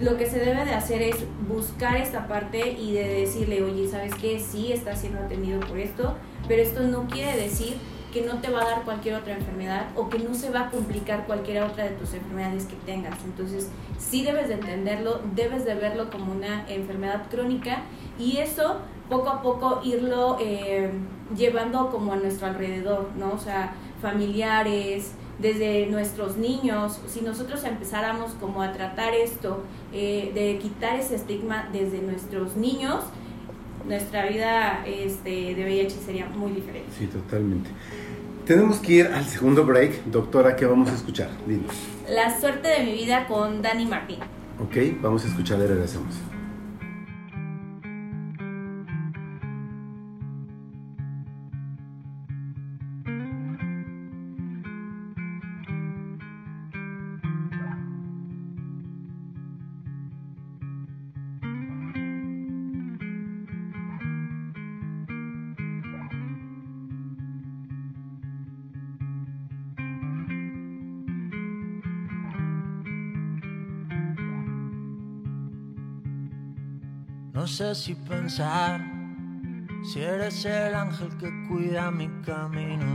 lo 0.00 0.16
que 0.16 0.24
se 0.24 0.38
debe 0.38 0.64
de 0.64 0.72
hacer 0.72 1.02
es 1.02 1.16
buscar 1.46 1.98
esta 1.98 2.26
parte 2.26 2.72
y 2.72 2.92
de 2.92 3.06
decirle, 3.08 3.62
oye, 3.62 3.86
¿sabes 3.88 4.14
qué? 4.14 4.40
Sí, 4.40 4.72
está 4.72 4.96
siendo 4.96 5.18
atendido 5.18 5.60
por 5.60 5.78
esto, 5.78 6.14
pero 6.46 6.62
esto 6.62 6.80
no 6.84 7.06
quiere 7.08 7.36
decir 7.36 7.76
que 8.12 8.22
no 8.22 8.40
te 8.40 8.50
va 8.50 8.62
a 8.62 8.64
dar 8.64 8.82
cualquier 8.82 9.16
otra 9.16 9.34
enfermedad 9.34 9.88
o 9.94 10.08
que 10.08 10.18
no 10.18 10.34
se 10.34 10.50
va 10.50 10.66
a 10.66 10.70
complicar 10.70 11.26
cualquier 11.26 11.62
otra 11.62 11.84
de 11.84 11.90
tus 11.90 12.14
enfermedades 12.14 12.64
que 12.64 12.76
tengas. 12.76 13.22
Entonces, 13.24 13.68
sí 13.98 14.24
debes 14.24 14.48
de 14.48 14.54
entenderlo, 14.54 15.20
debes 15.34 15.64
de 15.64 15.74
verlo 15.74 16.10
como 16.10 16.32
una 16.32 16.68
enfermedad 16.68 17.28
crónica 17.30 17.82
y 18.18 18.38
eso 18.38 18.78
poco 19.08 19.28
a 19.28 19.42
poco 19.42 19.80
irlo 19.84 20.36
eh, 20.40 20.90
llevando 21.36 21.90
como 21.90 22.12
a 22.12 22.16
nuestro 22.16 22.46
alrededor, 22.46 23.10
¿no? 23.16 23.32
O 23.32 23.38
sea, 23.38 23.74
familiares, 24.00 25.12
desde 25.38 25.86
nuestros 25.86 26.36
niños, 26.36 26.98
si 27.06 27.20
nosotros 27.20 27.62
empezáramos 27.64 28.32
como 28.32 28.62
a 28.62 28.72
tratar 28.72 29.14
esto, 29.14 29.62
eh, 29.92 30.32
de 30.34 30.58
quitar 30.58 30.96
ese 30.96 31.14
estigma 31.14 31.68
desde 31.72 32.00
nuestros 32.00 32.56
niños, 32.56 33.04
nuestra 33.86 34.26
vida 34.26 34.84
este, 34.86 35.54
de 35.54 35.64
VIH 35.64 35.96
sería 36.04 36.26
muy 36.26 36.52
diferente. 36.52 36.90
Sí, 36.98 37.06
totalmente. 37.06 37.70
Tenemos 38.46 38.78
que 38.78 38.92
ir 38.92 39.06
al 39.08 39.24
segundo 39.24 39.64
break. 39.64 40.04
Doctora, 40.06 40.56
¿qué 40.56 40.64
vamos 40.64 40.90
a 40.90 40.94
escuchar? 40.94 41.28
Dinos. 41.46 41.74
La 42.08 42.40
suerte 42.40 42.68
de 42.68 42.84
mi 42.84 42.92
vida 42.92 43.26
con 43.26 43.60
Dani 43.60 43.84
Martín. 43.86 44.18
Ok, 44.58 45.00
vamos 45.02 45.24
a 45.24 45.28
escuchar 45.28 45.58
y 45.60 45.66
regresamos. 45.66 46.14
Sé 77.48 77.74
si 77.74 77.94
pensar, 77.94 78.78
si 79.82 80.00
eres 80.00 80.44
el 80.44 80.74
ángel 80.74 81.08
que 81.16 81.30
cuida 81.48 81.90
mi 81.90 82.08
camino. 82.22 82.86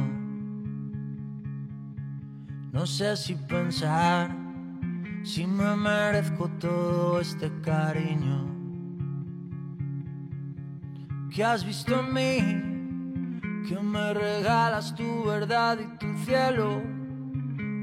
No 2.72 2.86
sé 2.86 3.18
si 3.18 3.36
pensar, 3.36 4.30
si 5.24 5.48
me 5.48 5.76
merezco 5.76 6.48
todo 6.60 7.20
este 7.20 7.52
cariño. 7.62 8.48
Que 11.32 11.44
has 11.44 11.66
visto 11.66 12.00
en 12.00 12.14
mí, 12.14 13.68
que 13.68 13.80
me 13.82 14.14
regalas 14.14 14.94
tu 14.96 15.26
verdad 15.26 15.80
y 15.80 15.98
tu 15.98 16.14
cielo. 16.26 16.80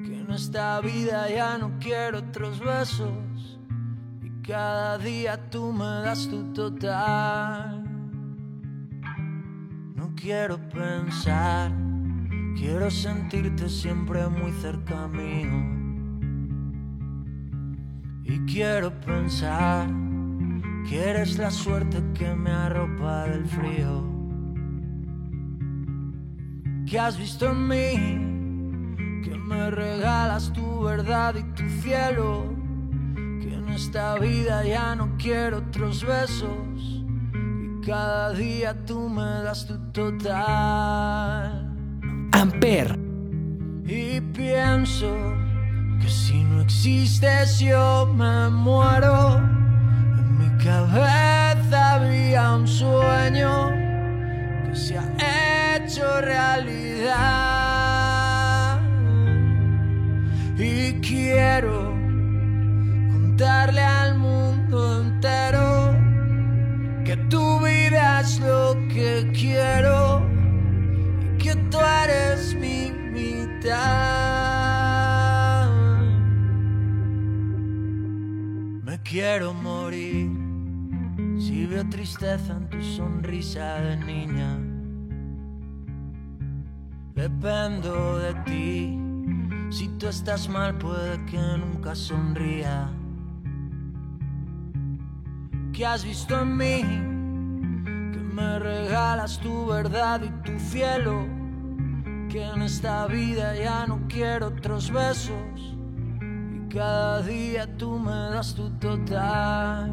Que 0.04 0.20
en 0.20 0.30
esta 0.30 0.80
vida 0.80 1.28
ya 1.28 1.58
no 1.58 1.72
quiero 1.80 2.18
otros 2.18 2.60
besos 2.60 3.10
cada 4.50 4.98
día 4.98 5.38
tú 5.48 5.72
me 5.72 5.84
das 6.04 6.28
tu 6.28 6.42
total. 6.52 7.84
No 9.94 10.12
quiero 10.16 10.58
pensar, 10.70 11.70
quiero 12.56 12.90
sentirte 12.90 13.68
siempre 13.68 14.26
muy 14.28 14.50
cerca 14.60 15.06
mío. 15.06 15.56
Y 18.24 18.40
quiero 18.52 18.90
pensar 19.00 19.88
que 20.88 21.10
eres 21.10 21.38
la 21.38 21.52
suerte 21.52 22.02
que 22.12 22.34
me 22.34 22.50
arropa 22.50 23.26
del 23.26 23.46
frío. 23.46 24.04
Que 26.86 26.98
has 26.98 27.16
visto 27.16 27.52
en 27.52 27.68
mí, 27.68 29.22
que 29.22 29.38
me 29.38 29.70
regalas 29.70 30.52
tu 30.52 30.82
verdad 30.82 31.36
y 31.36 31.44
tu 31.54 31.68
cielo 31.82 32.59
esta 33.80 34.18
vida 34.18 34.62
ya 34.62 34.94
no 34.94 35.16
quiero 35.16 35.58
otros 35.58 36.04
besos 36.04 36.50
y 36.76 37.80
cada 37.86 38.30
día 38.34 38.74
tú 38.84 39.08
me 39.08 39.42
das 39.42 39.66
tu 39.66 39.78
total. 39.90 41.74
Amper. 42.32 42.98
Y 43.86 44.20
pienso 44.20 45.10
que 45.98 46.08
si 46.10 46.44
no 46.44 46.60
existes 46.60 47.58
yo 47.58 48.06
me 48.14 48.50
muero. 48.50 49.38
En 49.38 50.38
mi 50.38 50.62
cabeza 50.62 51.94
había 51.94 52.52
un 52.56 52.68
sueño 52.68 53.70
que 54.66 54.76
se 54.76 54.98
ha 54.98 55.76
hecho 55.76 56.20
realidad. 56.20 57.18
Y 60.58 61.00
quiero 61.00 61.89
darle 63.40 63.80
al 63.82 64.18
mundo 64.18 65.00
entero 65.00 65.96
que 67.06 67.16
tu 67.30 67.58
vida 67.60 68.20
es 68.20 68.38
lo 68.40 68.74
que 68.88 69.32
quiero 69.32 70.22
y 71.22 71.38
que 71.38 71.54
tú 71.70 71.78
eres 72.04 72.54
mi 72.54 72.92
mitad. 72.92 73.70
Me 78.84 79.00
quiero 79.02 79.54
morir 79.54 80.30
si 81.38 81.64
veo 81.64 81.88
tristeza 81.88 82.58
en 82.58 82.68
tu 82.68 82.82
sonrisa 82.82 83.80
de 83.80 83.96
niña. 83.96 84.58
Dependo 87.14 88.18
de 88.18 88.34
ti. 88.44 88.98
Si 89.70 89.88
tú 89.98 90.08
estás 90.08 90.46
mal, 90.48 90.76
puede 90.76 91.24
que 91.24 91.38
nunca 91.38 91.94
sonría 91.94 92.90
que 95.80 95.86
has 95.86 96.04
visto 96.04 96.38
en 96.38 96.58
mí, 96.58 96.82
que 98.12 98.18
me 98.18 98.58
regalas 98.58 99.40
tu 99.40 99.64
verdad 99.64 100.20
y 100.22 100.28
tu 100.42 100.58
cielo, 100.58 101.26
que 102.28 102.44
en 102.44 102.60
esta 102.60 103.06
vida 103.06 103.56
ya 103.56 103.86
no 103.86 103.98
quiero 104.06 104.48
otros 104.48 104.90
besos 104.90 105.74
y 106.20 106.68
cada 106.68 107.22
día 107.22 107.66
tú 107.78 107.98
me 107.98 108.10
das 108.10 108.54
tu 108.54 108.68
total. 108.72 109.90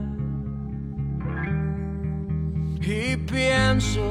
Y 2.82 3.15
pienso 3.15 4.04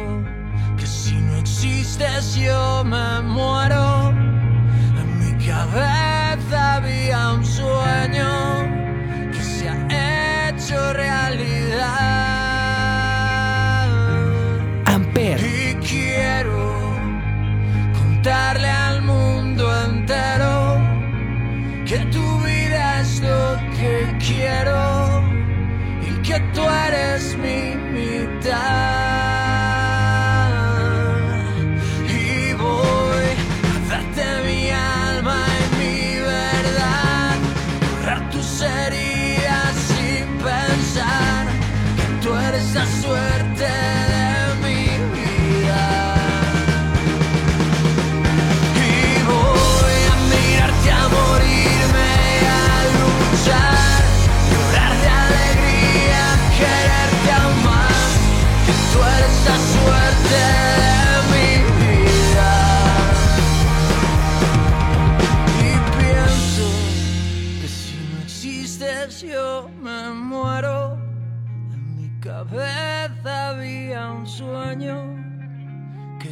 que 0.79 0.87
si 0.87 1.15
no 1.17 1.37
existes 1.37 2.37
yo 2.37 2.85
me 2.85 3.21
muero. 3.21 4.15
En 4.99 5.09
mi 5.19 5.45
cabeza 5.45 6.06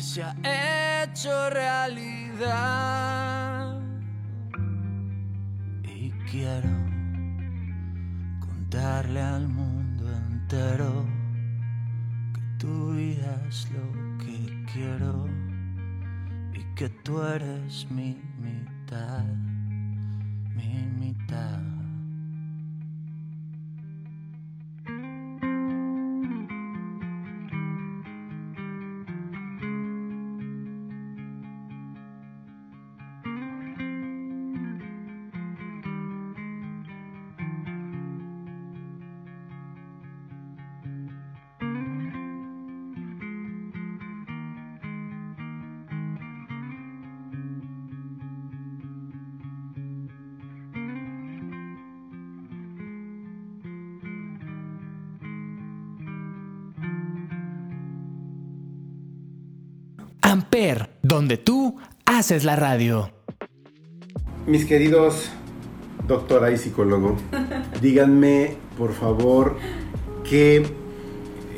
se 0.04 0.22
ha 0.22 0.34
hecho 1.02 1.50
realidad. 1.50 2.50
Y 5.82 6.10
quiero 6.30 6.68
contarle 8.40 9.20
al 9.20 9.48
mundo 9.48 10.04
entero 10.30 11.06
que 12.34 12.40
tu 12.58 12.92
vida 12.92 13.42
es 13.48 13.68
lo 13.70 13.90
que 14.18 14.64
quiero 14.72 15.26
y 16.52 16.62
que 16.74 16.88
tú 17.02 17.22
eres 17.22 17.90
mi 17.90 18.20
mitad, 18.38 19.24
mi 20.54 20.86
mitad. 21.00 21.83
Haces 62.24 62.44
la 62.44 62.56
radio. 62.56 63.10
Mis 64.46 64.64
queridos 64.64 65.30
doctora 66.08 66.50
y 66.52 66.56
psicólogo, 66.56 67.18
díganme 67.82 68.56
por 68.78 68.94
favor 68.94 69.58
que 70.26 70.64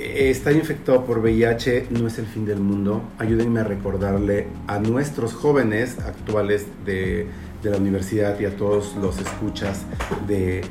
estar 0.01 0.57
infectado 0.57 1.05
por 1.05 1.21
VIH 1.21 1.87
no 1.91 2.09
es 2.09 2.19
el 2.19 2.27
fin 2.27 2.47
del 2.47 2.59
mundo. 2.59 3.01
Ayúdenme 3.21 3.61
a 3.61 3.63
recordarle 3.63 4.49
a 4.67 4.81
nuestros 4.81 5.35
jóvenes 5.35 6.01
actuales 6.01 6.67
de, 6.85 7.29
de 7.63 7.71
la 7.71 7.77
universidad 7.77 8.41
y 8.41 8.47
a 8.47 8.57
todos 8.57 8.97
los 8.97 9.21
escuchas 9.21 9.85
de, 10.27 10.63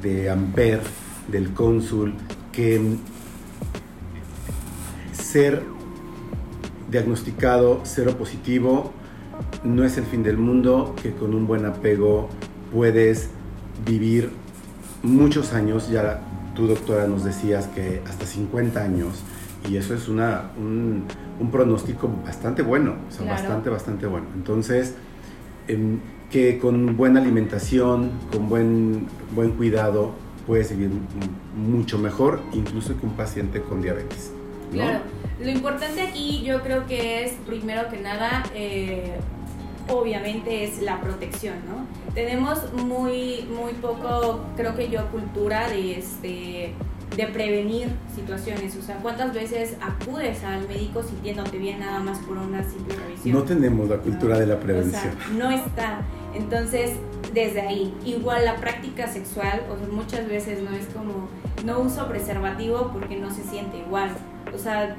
de 0.00 0.30
Amper, 0.30 0.80
del 1.28 1.52
cónsul, 1.52 2.14
que 2.50 2.80
ser 5.12 5.62
diagnosticado 6.90 7.82
cero 7.84 8.16
positivo 8.16 8.94
no 9.64 9.84
es 9.84 9.96
el 9.98 10.04
fin 10.04 10.22
del 10.22 10.38
mundo, 10.38 10.94
que 11.02 11.12
con 11.12 11.34
un 11.34 11.46
buen 11.46 11.64
apego 11.64 12.28
puedes 12.72 13.30
vivir 13.86 14.30
muchos 15.02 15.52
años, 15.52 15.88
ya 15.90 16.20
tu 16.54 16.66
doctora 16.66 17.06
nos 17.06 17.24
decías 17.24 17.66
que 17.68 18.00
hasta 18.08 18.26
50 18.26 18.80
años, 18.82 19.22
y 19.68 19.76
eso 19.76 19.94
es 19.94 20.08
una, 20.08 20.50
un, 20.58 21.04
un 21.40 21.50
pronóstico 21.50 22.08
bastante 22.24 22.62
bueno, 22.62 22.94
o 23.08 23.10
sea, 23.10 23.22
Claro. 23.26 23.32
bastante, 23.40 23.70
bastante 23.70 24.06
bueno. 24.06 24.26
Entonces, 24.34 24.94
em, 25.68 25.98
que 26.30 26.58
con 26.58 26.96
buena 26.96 27.20
alimentación, 27.20 28.10
con 28.32 28.48
buen, 28.48 29.06
buen 29.34 29.50
cuidado, 29.52 30.12
puedes 30.46 30.70
vivir 30.70 30.90
mucho 31.56 31.98
mejor, 31.98 32.40
incluso 32.52 32.98
que 32.98 33.06
un 33.06 33.12
paciente 33.12 33.62
con 33.62 33.80
diabetes. 33.82 34.32
¿No? 34.74 34.82
Claro, 34.82 35.00
lo 35.40 35.50
importante 35.50 36.02
aquí 36.02 36.42
yo 36.44 36.62
creo 36.62 36.86
que 36.86 37.24
es, 37.24 37.32
primero 37.46 37.88
que 37.88 37.98
nada, 37.98 38.42
eh, 38.54 39.14
obviamente 39.88 40.64
es 40.64 40.80
la 40.80 41.00
protección, 41.00 41.54
¿no? 41.68 41.86
Tenemos 42.14 42.72
muy, 42.74 43.46
muy 43.50 43.72
poco, 43.74 44.40
creo 44.56 44.74
que 44.76 44.88
yo, 44.88 45.06
cultura 45.10 45.68
de, 45.68 45.98
este, 45.98 46.72
de 47.16 47.26
prevenir 47.26 47.88
situaciones. 48.14 48.76
O 48.76 48.82
sea, 48.82 48.96
¿cuántas 48.96 49.34
veces 49.34 49.76
acudes 49.82 50.42
al 50.44 50.66
médico 50.68 51.02
sintiéndote 51.02 51.58
bien 51.58 51.80
nada 51.80 51.98
más 52.00 52.18
por 52.20 52.38
una 52.38 52.62
simple 52.62 52.94
revisión? 52.96 53.34
No 53.36 53.42
tenemos 53.42 53.88
la 53.88 53.98
cultura 53.98 54.38
de 54.38 54.46
la 54.46 54.54
O 54.54 54.58
sea, 54.58 54.64
prevención. 54.66 55.14
no 55.36 55.50
está. 55.50 56.02
Entonces, 56.34 56.92
desde 57.32 57.60
ahí, 57.60 57.94
igual 58.04 58.44
la 58.44 58.56
práctica 58.56 59.08
sexual, 59.08 59.62
o 59.70 59.76
sea, 59.76 59.88
muchas 59.88 60.28
veces 60.28 60.62
no 60.62 60.70
es 60.74 60.86
como, 60.86 61.28
no 61.64 61.80
uso 61.80 62.06
preservativo 62.08 62.90
porque 62.92 63.16
no 63.16 63.30
se 63.32 63.42
siente 63.42 63.78
igual. 63.78 64.10
O 64.52 64.58
sea, 64.58 64.96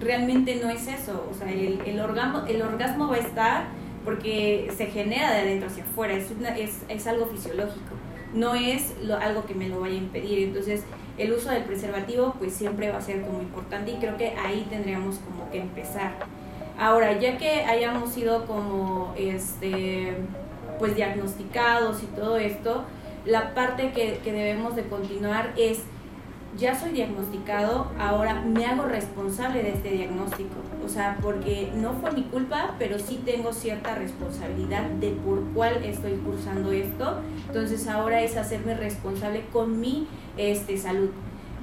realmente 0.00 0.56
no 0.62 0.70
es 0.70 0.86
eso. 0.86 1.26
O 1.30 1.34
sea, 1.34 1.50
el, 1.50 1.80
el, 1.84 2.00
orgasmo, 2.00 2.44
el 2.46 2.62
orgasmo 2.62 3.08
va 3.08 3.16
a 3.16 3.20
estar 3.20 3.64
porque 4.04 4.70
se 4.76 4.86
genera 4.86 5.32
de 5.32 5.40
adentro 5.40 5.68
hacia 5.68 5.84
afuera, 5.84 6.14
es, 6.14 6.30
una- 6.30 6.56
es, 6.56 6.78
es 6.88 7.06
algo 7.06 7.26
fisiológico, 7.26 7.94
no 8.32 8.54
es 8.54 8.94
lo- 9.02 9.16
algo 9.18 9.44
que 9.44 9.54
me 9.54 9.68
lo 9.68 9.80
vaya 9.80 9.94
a 9.94 9.98
impedir. 9.98 10.48
Entonces, 10.48 10.84
el 11.18 11.32
uso 11.32 11.50
del 11.50 11.64
preservativo 11.64 12.34
pues 12.38 12.54
siempre 12.54 12.90
va 12.90 12.98
a 12.98 13.02
ser 13.02 13.22
como 13.22 13.42
importante 13.42 13.90
y 13.90 13.94
creo 13.96 14.16
que 14.16 14.28
ahí 14.36 14.66
tendríamos 14.70 15.16
como 15.18 15.50
que 15.50 15.58
empezar. 15.60 16.12
Ahora, 16.78 17.18
ya 17.18 17.36
que 17.38 17.64
hayamos 17.64 18.12
sido 18.12 18.46
como 18.46 19.12
este 19.18 20.14
pues 20.78 20.94
diagnosticados 20.94 22.02
y 22.04 22.06
todo 22.06 22.36
esto, 22.38 22.84
la 23.26 23.52
parte 23.52 23.90
que, 23.90 24.20
que 24.22 24.32
debemos 24.32 24.76
de 24.76 24.84
continuar 24.84 25.52
es 25.56 25.80
ya 26.58 26.78
soy 26.78 26.90
diagnosticado, 26.90 27.86
ahora 27.98 28.42
me 28.42 28.66
hago 28.66 28.84
responsable 28.84 29.62
de 29.62 29.70
este 29.70 29.90
diagnóstico. 29.90 30.56
O 30.84 30.88
sea, 30.88 31.18
porque 31.22 31.70
no 31.74 31.92
fue 31.94 32.12
mi 32.12 32.22
culpa, 32.22 32.74
pero 32.78 32.98
sí 32.98 33.20
tengo 33.24 33.52
cierta 33.52 33.94
responsabilidad 33.94 34.84
de 34.84 35.10
por 35.10 35.42
cuál 35.54 35.84
estoy 35.84 36.12
cursando 36.24 36.72
esto. 36.72 37.20
Entonces 37.46 37.86
ahora 37.86 38.22
es 38.22 38.36
hacerme 38.36 38.74
responsable 38.74 39.44
con 39.52 39.80
mi 39.80 40.08
este, 40.36 40.76
salud. 40.78 41.10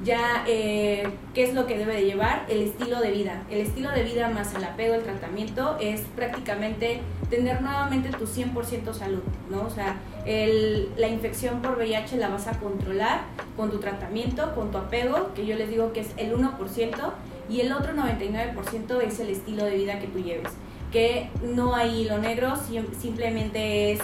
Ya, 0.03 0.43
eh, 0.47 1.07
¿qué 1.33 1.43
es 1.45 1.53
lo 1.53 1.65
que 1.65 1.77
debe 1.77 1.95
de 1.95 2.05
llevar? 2.05 2.45
El 2.49 2.61
estilo 2.61 2.99
de 2.99 3.11
vida. 3.11 3.43
El 3.49 3.61
estilo 3.61 3.91
de 3.91 4.03
vida 4.03 4.29
más 4.29 4.53
el 4.53 4.63
apego, 4.63 4.93
el 4.93 5.03
tratamiento, 5.03 5.77
es 5.79 6.01
prácticamente 6.15 7.01
tener 7.29 7.61
nuevamente 7.61 8.09
tu 8.09 8.25
100% 8.27 8.93
salud, 8.93 9.23
¿no? 9.49 9.63
O 9.63 9.69
sea, 9.69 9.95
la 10.25 11.07
infección 11.07 11.61
por 11.61 11.77
VIH 11.77 12.17
la 12.17 12.29
vas 12.29 12.47
a 12.47 12.59
controlar 12.59 13.21
con 13.55 13.71
tu 13.71 13.79
tratamiento, 13.79 14.53
con 14.53 14.69
tu 14.71 14.77
apego, 14.77 15.33
que 15.33 15.45
yo 15.45 15.55
les 15.55 15.69
digo 15.69 15.93
que 15.93 16.01
es 16.01 16.09
el 16.17 16.33
1%, 16.35 17.13
y 17.49 17.61
el 17.61 17.71
otro 17.71 17.93
99% 17.93 19.01
es 19.01 19.19
el 19.19 19.29
estilo 19.29 19.63
de 19.65 19.77
vida 19.77 19.99
que 19.99 20.07
tú 20.07 20.19
lleves. 20.19 20.51
Que 20.91 21.29
no 21.41 21.73
hay 21.75 22.01
hilo 22.01 22.17
negro, 22.19 22.55
sim- 22.57 22.85
simplemente 22.99 23.93
es 23.93 23.99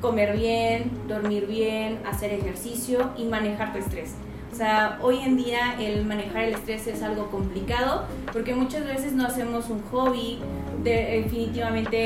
comer 0.00 0.36
bien, 0.36 0.90
dormir 1.06 1.46
bien, 1.46 1.98
hacer 2.06 2.32
ejercicio 2.32 3.10
y 3.16 3.24
manejar 3.24 3.72
tu 3.72 3.78
estrés. 3.78 4.14
O 4.54 4.56
sea, 4.56 5.00
hoy 5.02 5.18
en 5.18 5.36
día 5.36 5.74
el 5.80 6.04
manejar 6.06 6.44
el 6.44 6.54
estrés 6.54 6.86
es 6.86 7.02
algo 7.02 7.28
complicado 7.28 8.04
porque 8.32 8.54
muchas 8.54 8.86
veces 8.86 9.12
no 9.12 9.26
hacemos 9.26 9.68
un 9.68 9.82
hobby, 9.90 10.38
de- 10.84 11.22
definitivamente 11.24 11.96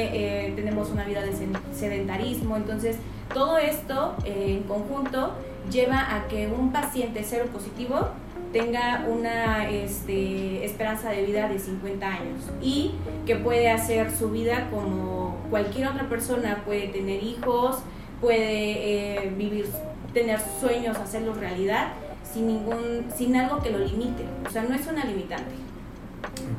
eh, 0.47 0.53
tenemos 0.57 0.89
una 0.89 1.05
vida 1.05 1.21
de 1.21 1.33
sedentarismo, 1.75 2.57
entonces 2.57 2.97
todo 3.35 3.59
esto 3.59 4.15
eh, 4.25 4.55
en 4.57 4.63
conjunto 4.63 5.35
lleva 5.71 6.17
a 6.17 6.27
que 6.29 6.47
un 6.47 6.73
paciente 6.73 7.23
cero 7.23 7.51
positivo 7.53 8.09
tenga 8.51 9.05
una 9.07 9.69
este, 9.69 10.65
esperanza 10.65 11.11
de 11.11 11.25
vida 11.27 11.51
de 11.51 11.59
50 11.59 12.07
años 12.07 12.41
y 12.63 12.93
que 13.27 13.37
puede 13.37 13.71
hacer 13.71 14.11
su 14.11 14.31
vida 14.31 14.69
como 14.71 15.37
cualquier 15.51 15.89
otra 15.89 16.09
persona, 16.09 16.63
puede 16.65 16.87
tener 16.89 17.23
hijos, 17.23 17.81
puede 18.23 19.27
eh, 19.27 19.33
vivir, 19.37 19.67
tener 20.15 20.41
sueños, 20.63 20.97
hacerlos 20.97 21.37
realidad 21.37 21.89
sin 22.33 22.47
ningún, 22.47 23.07
sin 23.15 23.37
algo 23.37 23.63
que 23.63 23.71
lo 23.71 23.79
limite, 23.79 24.25
o 24.47 24.51
sea, 24.51 24.63
no 24.63 24.75
es 24.75 24.87
una 24.87 25.05
limitante. 25.05 25.55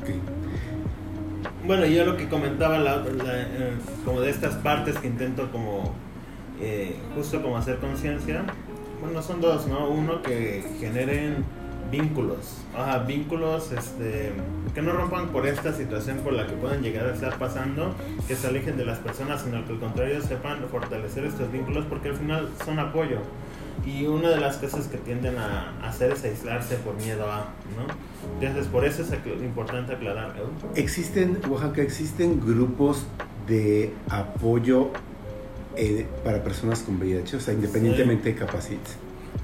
Ok. 0.02 0.10
Bueno, 1.66 1.86
yo 1.86 2.04
lo 2.04 2.16
que 2.16 2.28
comentaba, 2.28 2.78
la, 2.78 2.96
la, 2.96 3.42
eh, 3.42 3.74
como 4.04 4.20
de 4.20 4.30
estas 4.30 4.54
partes 4.56 4.98
que 4.98 5.06
intento 5.06 5.50
como, 5.52 5.92
eh, 6.60 6.96
justo 7.14 7.42
como 7.42 7.56
hacer 7.56 7.76
conciencia, 7.76 8.44
bueno, 9.00 9.22
son 9.22 9.40
dos, 9.40 9.66
¿no? 9.66 9.88
Uno, 9.88 10.22
que 10.22 10.64
generen 10.80 11.44
vínculos, 11.90 12.58
vínculos 13.06 13.72
este, 13.72 14.32
que 14.74 14.82
no 14.82 14.92
rompan 14.92 15.28
por 15.28 15.46
esta 15.46 15.72
situación 15.72 16.18
por 16.18 16.32
la 16.32 16.46
que 16.46 16.52
pueden 16.52 16.82
llegar 16.82 17.06
a 17.06 17.14
estar 17.14 17.36
pasando, 17.38 17.94
que 18.28 18.36
se 18.36 18.46
alejen 18.46 18.76
de 18.76 18.84
las 18.84 18.98
personas, 18.98 19.42
sino 19.42 19.64
que 19.66 19.72
al 19.72 19.80
contrario 19.80 20.20
sepan 20.22 20.60
fortalecer 20.70 21.24
estos 21.24 21.50
vínculos 21.50 21.84
porque 21.88 22.10
al 22.10 22.16
final 22.16 22.48
son 22.64 22.78
apoyo. 22.78 23.18
Y 23.86 24.06
una 24.06 24.30
de 24.30 24.38
las 24.38 24.56
cosas 24.56 24.86
que 24.86 24.98
tienden 24.98 25.36
a 25.38 25.74
hacer 25.82 26.12
es 26.12 26.24
aislarse 26.24 26.76
por 26.76 26.94
miedo 26.96 27.30
a, 27.30 27.52
¿no? 27.76 27.86
Entonces, 28.40 28.66
por 28.70 28.84
eso 28.84 29.02
es 29.02 29.10
importante 29.42 29.94
aclarar. 29.94 30.36
¿eh? 30.36 30.80
Existen, 30.80 31.38
Oaxaca, 31.48 31.82
existen 31.82 32.40
grupos 32.40 33.04
de 33.46 33.92
apoyo 34.08 34.90
eh, 35.76 36.06
para 36.24 36.42
personas 36.42 36.80
con 36.80 36.96
VIH, 36.98 37.36
o 37.36 37.40
sea, 37.40 37.54
independientemente 37.54 38.30
de 38.30 38.34
capacidad. 38.34 38.80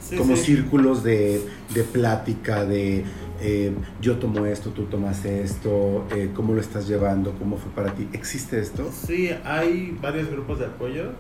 Sí, 0.00 0.16
como 0.16 0.36
sí. 0.36 0.44
círculos 0.44 1.02
de, 1.02 1.40
de 1.72 1.84
plática, 1.84 2.64
de 2.64 3.04
eh, 3.40 3.72
yo 4.00 4.16
tomo 4.16 4.46
esto, 4.46 4.70
tú 4.70 4.84
tomas 4.84 5.24
esto, 5.24 6.06
eh, 6.14 6.30
cómo 6.34 6.54
lo 6.54 6.60
estás 6.60 6.88
llevando, 6.88 7.32
cómo 7.38 7.56
fue 7.56 7.70
para 7.72 7.94
ti. 7.94 8.08
¿Existe 8.12 8.58
esto? 8.58 8.90
Sí, 8.92 9.30
hay 9.44 9.96
varios 10.00 10.30
grupos 10.30 10.58
de 10.58 10.66
apoyo. 10.66 11.10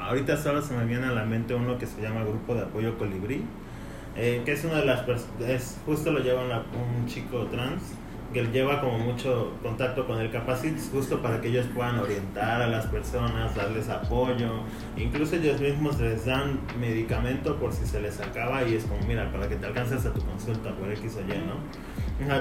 Ahorita 0.00 0.36
solo 0.36 0.62
se 0.62 0.74
me 0.74 0.84
viene 0.84 1.06
a 1.06 1.12
la 1.12 1.24
mente 1.24 1.54
uno 1.54 1.78
que 1.78 1.86
se 1.86 2.00
llama 2.00 2.22
Grupo 2.22 2.54
de 2.54 2.62
Apoyo 2.62 2.96
Colibrí, 2.98 3.44
eh, 4.16 4.42
que 4.44 4.52
es 4.52 4.64
una 4.64 4.76
de 4.76 4.86
las 4.86 5.00
personas, 5.00 5.78
justo 5.84 6.10
lo 6.10 6.20
lleva 6.20 6.42
un 6.42 7.06
chico 7.06 7.46
trans, 7.46 7.82
que 8.32 8.44
lleva 8.44 8.80
como 8.80 8.98
mucho 8.98 9.52
contacto 9.62 10.06
con 10.06 10.18
el 10.20 10.30
Capacits 10.30 10.90
justo 10.92 11.22
para 11.22 11.40
que 11.40 11.48
ellos 11.48 11.66
puedan 11.74 11.98
orientar 11.98 12.60
a 12.60 12.66
las 12.66 12.86
personas, 12.86 13.54
darles 13.54 13.88
apoyo, 13.88 14.50
incluso 14.96 15.36
ellos 15.36 15.60
mismos 15.60 15.98
les 15.98 16.26
dan 16.26 16.60
medicamento 16.78 17.56
por 17.56 17.72
si 17.72 17.86
se 17.86 18.00
les 18.00 18.20
acaba 18.20 18.62
y 18.64 18.74
es 18.74 18.84
como, 18.84 19.00
mira, 19.06 19.32
para 19.32 19.48
que 19.48 19.56
te 19.56 19.66
alcances 19.66 20.04
a 20.04 20.12
tu 20.12 20.20
consulta 20.20 20.74
por 20.74 20.90
X 20.92 21.16
o 21.16 21.20
Y, 21.20 21.38
¿no? 21.38 21.56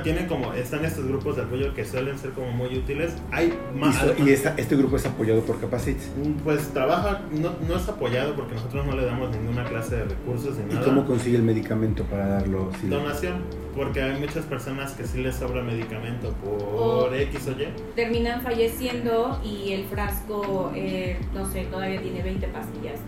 Tienen 0.03 0.27
como, 0.27 0.53
están 0.53 0.83
estos 0.85 1.05
grupos 1.05 1.35
de 1.35 1.43
apoyo 1.43 1.73
que 1.73 1.85
suelen 1.85 2.17
ser 2.17 2.31
como 2.31 2.51
muy 2.51 2.77
útiles. 2.77 3.13
Hay 3.31 3.53
más. 3.75 3.95
¿Y, 4.17 4.29
este 4.31 4.75
grupo 4.75 4.95
es 4.95 5.05
apoyado 5.05 5.41
por 5.41 5.59
Capacit? 5.59 5.97
Mm, 5.97 6.43
pues 6.43 6.69
trabaja, 6.69 7.21
no, 7.31 7.53
no, 7.67 7.75
es 7.75 7.87
apoyado 7.87 8.35
porque 8.35 8.55
nosotros 8.55 8.85
no 8.85 8.95
le 8.95 9.05
damos 9.05 9.29
ninguna 9.35 9.63
clase 9.65 9.97
de 9.97 10.05
recursos 10.05 10.57
ni 10.57 10.73
nada. 10.73 10.81
¿Y 10.81 10.85
cómo 10.85 11.05
consigue 11.05 11.37
el 11.37 11.43
medicamento 11.43 12.03
para 12.05 12.27
darlo? 12.27 12.71
Donación, 12.83 13.43
porque 13.77 14.01
hay 14.01 14.19
muchas 14.19 14.43
personas 14.45 14.93
que 14.93 15.05
sí 15.05 15.19
les 15.19 15.35
sobra 15.35 15.61
medicamento 15.61 16.33
por 16.43 17.15
X 17.15 17.47
o 17.47 17.51
Y. 17.51 17.67
Terminan 17.95 18.41
falleciendo 18.41 19.39
y 19.45 19.71
el 19.73 19.85
frasco, 19.85 20.71
eh, 20.75 21.19
no 21.33 21.47
sé, 21.49 21.65
todavía 21.65 22.01
tiene 22.01 22.23
20 22.23 22.47
pastillas. 22.47 22.99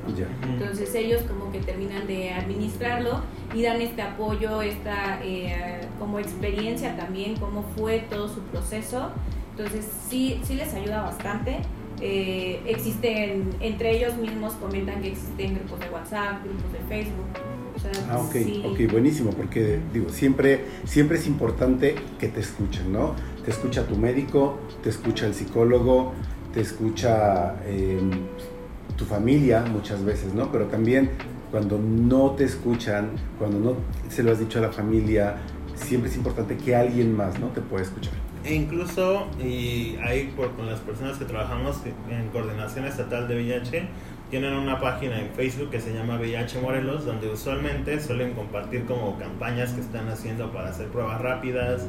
Entonces 0.44 0.94
ellos 0.94 1.24
como 1.24 1.52
que 1.52 1.60
terminan 1.60 2.06
de 2.06 2.32
administrarlo 2.32 3.22
y 3.54 3.64
dan 3.64 3.82
este 3.82 4.04
apoyo, 4.04 4.62
esta 4.62 5.20
eh, 5.24 5.82
como 5.98 6.20
experiencia 6.20 6.96
también, 6.96 7.36
cómo 7.38 7.64
fue 7.76 8.06
todo 8.10 8.30
su 8.30 8.42
proceso. 8.42 9.10
Entonces 9.52 9.90
sí, 10.08 10.40
sí 10.44 10.54
les 10.54 10.72
ayuda 10.76 11.02
bastante. 11.02 11.58
Eh, 12.00 12.62
existen, 12.68 13.50
entre 13.60 13.98
ellos 13.98 14.16
mismos 14.18 14.54
comentan 14.54 15.02
que 15.02 15.10
existen 15.10 15.56
grupos 15.56 15.80
de 15.80 15.90
WhatsApp, 15.90 16.44
grupos 16.44 16.72
de 16.72 16.80
Facebook. 16.88 17.59
Ah, 18.10 18.20
ok, 18.20 18.36
ok, 18.66 18.92
buenísimo, 18.92 19.32
porque 19.32 19.80
digo, 19.94 20.10
siempre, 20.10 20.66
siempre 20.86 21.18
es 21.18 21.28
importante 21.28 21.96
que 22.20 22.28
te 22.28 22.40
escuchen, 22.40 22.92
¿no? 22.92 23.16
Te 23.44 23.52
escucha 23.52 23.86
tu 23.88 23.96
médico, 23.96 24.58
te 24.84 24.90
escucha 24.90 25.26
el 25.26 25.34
psicólogo, 25.34 26.14
te 26.54 26.62
escucha 26.62 27.56
em, 27.66 28.12
tu 28.98 29.06
familia 29.06 29.62
muchas 29.62 30.04
veces, 30.04 30.34
¿no? 30.34 30.52
Pero 30.52 30.66
también 30.66 31.12
cuando 31.52 31.80
no 31.80 32.32
te 32.32 32.44
escuchan, 32.44 33.12
cuando 33.38 33.60
no 33.60 33.76
se 34.10 34.24
lo 34.24 34.32
has 34.32 34.40
dicho 34.40 34.60
a 34.60 34.62
la 34.62 34.72
familia, 34.72 35.38
siempre 35.76 36.10
es 36.10 36.16
importante 36.16 36.58
que 36.58 36.76
alguien 36.76 37.16
más 37.16 37.40
¿no? 37.40 37.48
te 37.48 37.62
pueda 37.62 37.84
escuchar. 37.84 38.14
E 38.44 38.54
incluso, 38.54 39.28
y 39.44 39.98
ahí 40.02 40.32
por, 40.36 40.52
con 40.56 40.66
las 40.66 40.80
personas 40.80 41.18
que 41.18 41.26
trabajamos 41.26 41.78
en 42.10 42.30
coordinación 42.30 42.86
estatal 42.86 43.28
de 43.28 43.36
VIH, 43.36 43.88
tienen 44.30 44.54
una 44.54 44.80
página 44.80 45.20
en 45.20 45.30
Facebook 45.32 45.72
que 45.72 45.82
se 45.82 45.94
llama 45.94 46.18
VIH 46.18 46.62
Morelos, 46.62 47.06
donde 47.06 47.30
usualmente 47.30 48.00
suelen 48.00 48.34
compartir 48.34 48.86
como 48.86 49.18
campañas 49.18 49.74
que 49.74 49.82
están 49.82 50.08
haciendo 50.08 50.52
para 50.52 50.70
hacer 50.70 50.88
pruebas 50.88 51.20
rápidas, 51.22 51.88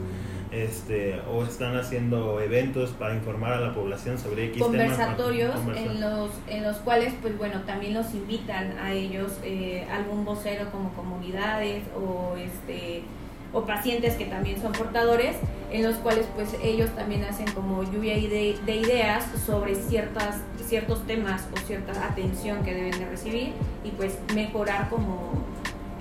este, 0.51 1.21
o 1.31 1.45
están 1.45 1.77
haciendo 1.77 2.41
eventos 2.41 2.91
para 2.91 3.15
informar 3.15 3.53
a 3.53 3.61
la 3.61 3.75
población 3.75 4.19
sobre 4.19 4.47
X 4.47 4.63
conversatorios 4.63 5.55
en 5.77 6.01
los 6.01 6.31
en 6.49 6.65
los 6.65 6.77
cuales 6.79 7.15
pues 7.23 7.39
bueno 7.39 7.61
también 7.67 7.95
los 7.95 8.13
invitan 8.15 8.77
a 8.79 8.93
ellos 8.93 9.39
eh, 9.45 9.87
algún 9.93 10.25
vocero 10.25 10.69
como 10.73 10.93
comunidades 10.95 11.85
o 11.95 12.37
este 12.37 13.05
o 13.53 13.63
pacientes 13.65 14.15
que 14.15 14.27
también 14.27 14.61
son 14.61 14.73
portadores, 14.73 15.37
en 15.73 15.83
los 15.83 15.97
cuales 15.97 16.27
pues 16.35 16.49
ellos 16.63 16.91
también 16.95 17.25
hacen 17.25 17.51
como 17.53 17.83
lluvia 17.83 18.15
de, 18.15 18.57
de, 18.65 18.77
ideas 18.77 19.25
sobre 19.47 19.75
ciertas, 19.75 20.37
ciertos 20.67 21.07
temas 21.07 21.47
o 21.53 21.59
cierta 21.67 21.93
atención 22.07 22.63
que 22.65 22.75
deben 22.75 22.99
de 22.99 23.07
recibir 23.07 23.53
y 23.85 23.91
pues 23.91 24.19
mejorar 24.35 24.89
como 24.89 25.33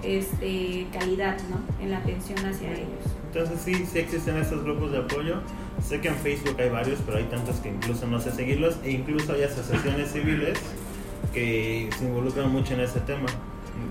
este 0.03 0.87
calidad 0.93 1.37
¿no? 1.49 1.83
en 1.83 1.91
la 1.91 1.97
atención 1.97 2.39
hacia 2.45 2.71
ellos. 2.71 3.03
Entonces 3.33 3.59
sí, 3.61 3.85
sí 3.85 3.99
existen 3.99 4.37
estos 4.37 4.63
grupos 4.63 4.91
de 4.91 4.99
apoyo. 4.99 5.41
Sé 5.83 6.01
que 6.01 6.07
en 6.07 6.15
Facebook 6.15 6.55
hay 6.59 6.69
varios, 6.69 6.99
pero 7.05 7.17
hay 7.17 7.25
tantos 7.25 7.57
que 7.57 7.69
incluso 7.69 8.07
no 8.07 8.19
sé 8.19 8.31
seguirlos 8.31 8.77
e 8.83 8.91
incluso 8.91 9.33
hay 9.33 9.43
asociaciones 9.43 10.11
civiles 10.11 10.57
que 11.33 11.89
se 11.97 12.05
involucran 12.05 12.51
mucho 12.51 12.73
en 12.73 12.81
ese 12.81 12.99
tema 13.01 13.27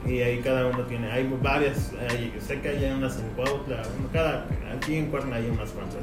y 0.09 0.23
ahí 0.23 0.39
cada 0.39 0.67
uno 0.67 0.85
tiene, 0.85 1.11
hay 1.11 1.29
varias, 1.43 1.93
sé 2.41 2.61
que 2.61 2.69
hay 2.69 2.91
unas 2.91 3.19
en 3.19 3.29
Cuautla, 3.31 3.83
cada, 4.13 4.47
aquí 4.75 4.97
en 4.97 5.07
Cuerna 5.07 5.37
hay 5.37 5.49
unas 5.51 5.71
cuantas. 5.71 5.99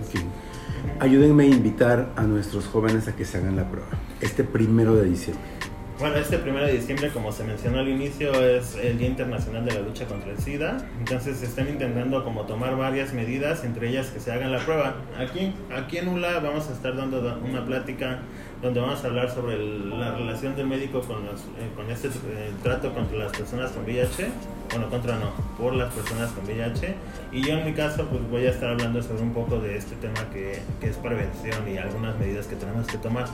Ayúdenme 0.99 1.43
a 1.43 1.47
invitar 1.47 2.09
a 2.15 2.23
nuestros 2.23 2.67
jóvenes 2.67 3.07
a 3.07 3.15
que 3.15 3.25
se 3.25 3.37
hagan 3.37 3.55
la 3.55 3.69
prueba, 3.69 3.89
este 4.21 4.43
primero 4.43 4.95
de 4.95 5.05
diciembre. 5.05 5.54
Bueno, 5.97 6.17
este 6.17 6.37
primero 6.39 6.65
de 6.65 6.73
diciembre, 6.73 7.09
como 7.09 7.31
se 7.31 7.45
mencionó 7.45 7.79
al 7.79 7.87
inicio, 7.87 8.33
es 8.33 8.75
el 8.75 8.97
Día 8.97 9.07
Internacional 9.07 9.63
de 9.63 9.75
la 9.75 9.79
Lucha 9.79 10.05
contra 10.05 10.29
el 10.29 10.37
SIDA. 10.37 10.85
Entonces 10.99 11.37
se 11.37 11.45
están 11.45 11.69
intentando 11.69 12.21
como 12.25 12.41
tomar 12.41 12.75
varias 12.75 13.13
medidas, 13.13 13.63
entre 13.63 13.87
ellas 13.87 14.07
que 14.07 14.19
se 14.19 14.29
hagan 14.29 14.51
la 14.51 14.59
prueba. 14.59 14.95
Aquí, 15.17 15.53
aquí 15.73 15.97
en 15.99 16.09
ULA 16.09 16.39
vamos 16.41 16.67
a 16.67 16.73
estar 16.73 16.97
dando 16.97 17.39
una 17.41 17.65
plática 17.65 18.19
donde 18.61 18.81
vamos 18.81 19.05
a 19.05 19.07
hablar 19.07 19.31
sobre 19.31 19.57
la 19.57 20.11
relación 20.11 20.57
del 20.57 20.67
médico 20.67 20.99
con, 20.99 21.25
los, 21.25 21.39
eh, 21.41 21.71
con 21.77 21.89
este 21.89 22.09
eh, 22.09 22.51
trato 22.61 22.93
contra 22.93 23.17
las 23.17 23.31
personas 23.31 23.71
con 23.71 23.85
VIH, 23.85 24.27
bueno, 24.75 24.89
contra 24.89 25.17
no, 25.17 25.31
por 25.57 25.73
las 25.73 25.93
personas 25.93 26.31
con 26.31 26.45
VIH. 26.45 26.95
Y 27.31 27.41
yo 27.41 27.53
en 27.53 27.65
mi 27.65 27.73
caso 27.73 28.05
pues 28.05 28.21
voy 28.29 28.45
a 28.45 28.51
estar 28.51 28.69
hablando 28.69 29.01
sobre 29.01 29.23
un 29.23 29.33
poco 29.33 29.59
de 29.59 29.77
este 29.77 29.95
tema 29.95 30.29
que, 30.33 30.59
que 30.81 30.89
es 30.89 30.97
prevención 30.97 31.67
y 31.67 31.77
algunas 31.77 32.17
medidas 32.17 32.47
que 32.47 32.55
tenemos 32.55 32.85
que 32.87 32.97
tomar. 32.97 33.25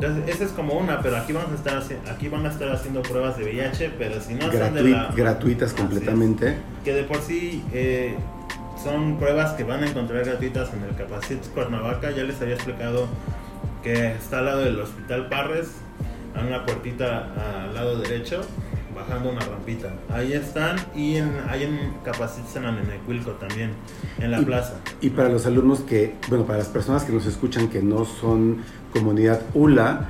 Entonces, 0.00 0.34
esa 0.34 0.44
es 0.44 0.50
como 0.50 0.74
una, 0.74 1.00
pero 1.00 1.16
aquí 1.16 1.32
vamos 1.32 1.52
a 1.52 1.54
estar 1.54 1.82
aquí 2.10 2.28
van 2.28 2.44
a 2.46 2.50
estar 2.50 2.68
haciendo 2.70 3.02
pruebas 3.02 3.36
de 3.38 3.44
VIH, 3.44 3.92
pero 3.98 4.20
si 4.20 4.34
no 4.34 4.50
son 4.50 4.74
de 4.74 4.82
la, 4.82 5.12
gratuitas 5.14 5.72
completamente. 5.72 6.56
que 6.84 6.92
de 6.92 7.04
por 7.04 7.20
sí 7.20 7.62
eh, 7.72 8.16
son 8.82 9.18
pruebas 9.18 9.52
que 9.52 9.62
van 9.62 9.84
a 9.84 9.88
encontrar 9.88 10.24
gratuitas 10.24 10.72
en 10.72 10.82
el 10.82 10.96
Capacit 10.96 11.46
Cuernavaca. 11.54 12.10
Ya 12.10 12.24
les 12.24 12.40
había 12.40 12.54
explicado 12.54 13.06
que 13.84 14.12
está 14.12 14.40
al 14.40 14.46
lado 14.46 14.60
del 14.62 14.80
Hospital 14.80 15.28
Parres, 15.28 15.68
a 16.34 16.40
una 16.40 16.64
puertita 16.64 17.64
al 17.66 17.74
lado 17.74 17.96
derecho, 17.98 18.40
bajando 18.94 19.30
una 19.30 19.40
rampita. 19.40 19.92
Ahí 20.10 20.32
están 20.32 20.76
y 20.94 21.16
en, 21.16 21.32
hay 21.48 21.64
en 21.64 21.94
Capacitan 22.04 22.64
en 22.64 22.90
Ecuilco 22.90 23.32
también, 23.32 23.72
en 24.18 24.30
la 24.30 24.40
plaza. 24.40 24.74
Y 25.00 25.10
para 25.10 25.28
los 25.28 25.46
alumnos 25.46 25.80
que, 25.80 26.14
bueno, 26.28 26.44
para 26.44 26.58
las 26.58 26.68
personas 26.68 27.04
que 27.04 27.12
nos 27.12 27.26
escuchan 27.26 27.68
que 27.68 27.82
no 27.82 28.04
son 28.04 28.58
comunidad 28.92 29.42
ULA, 29.54 30.08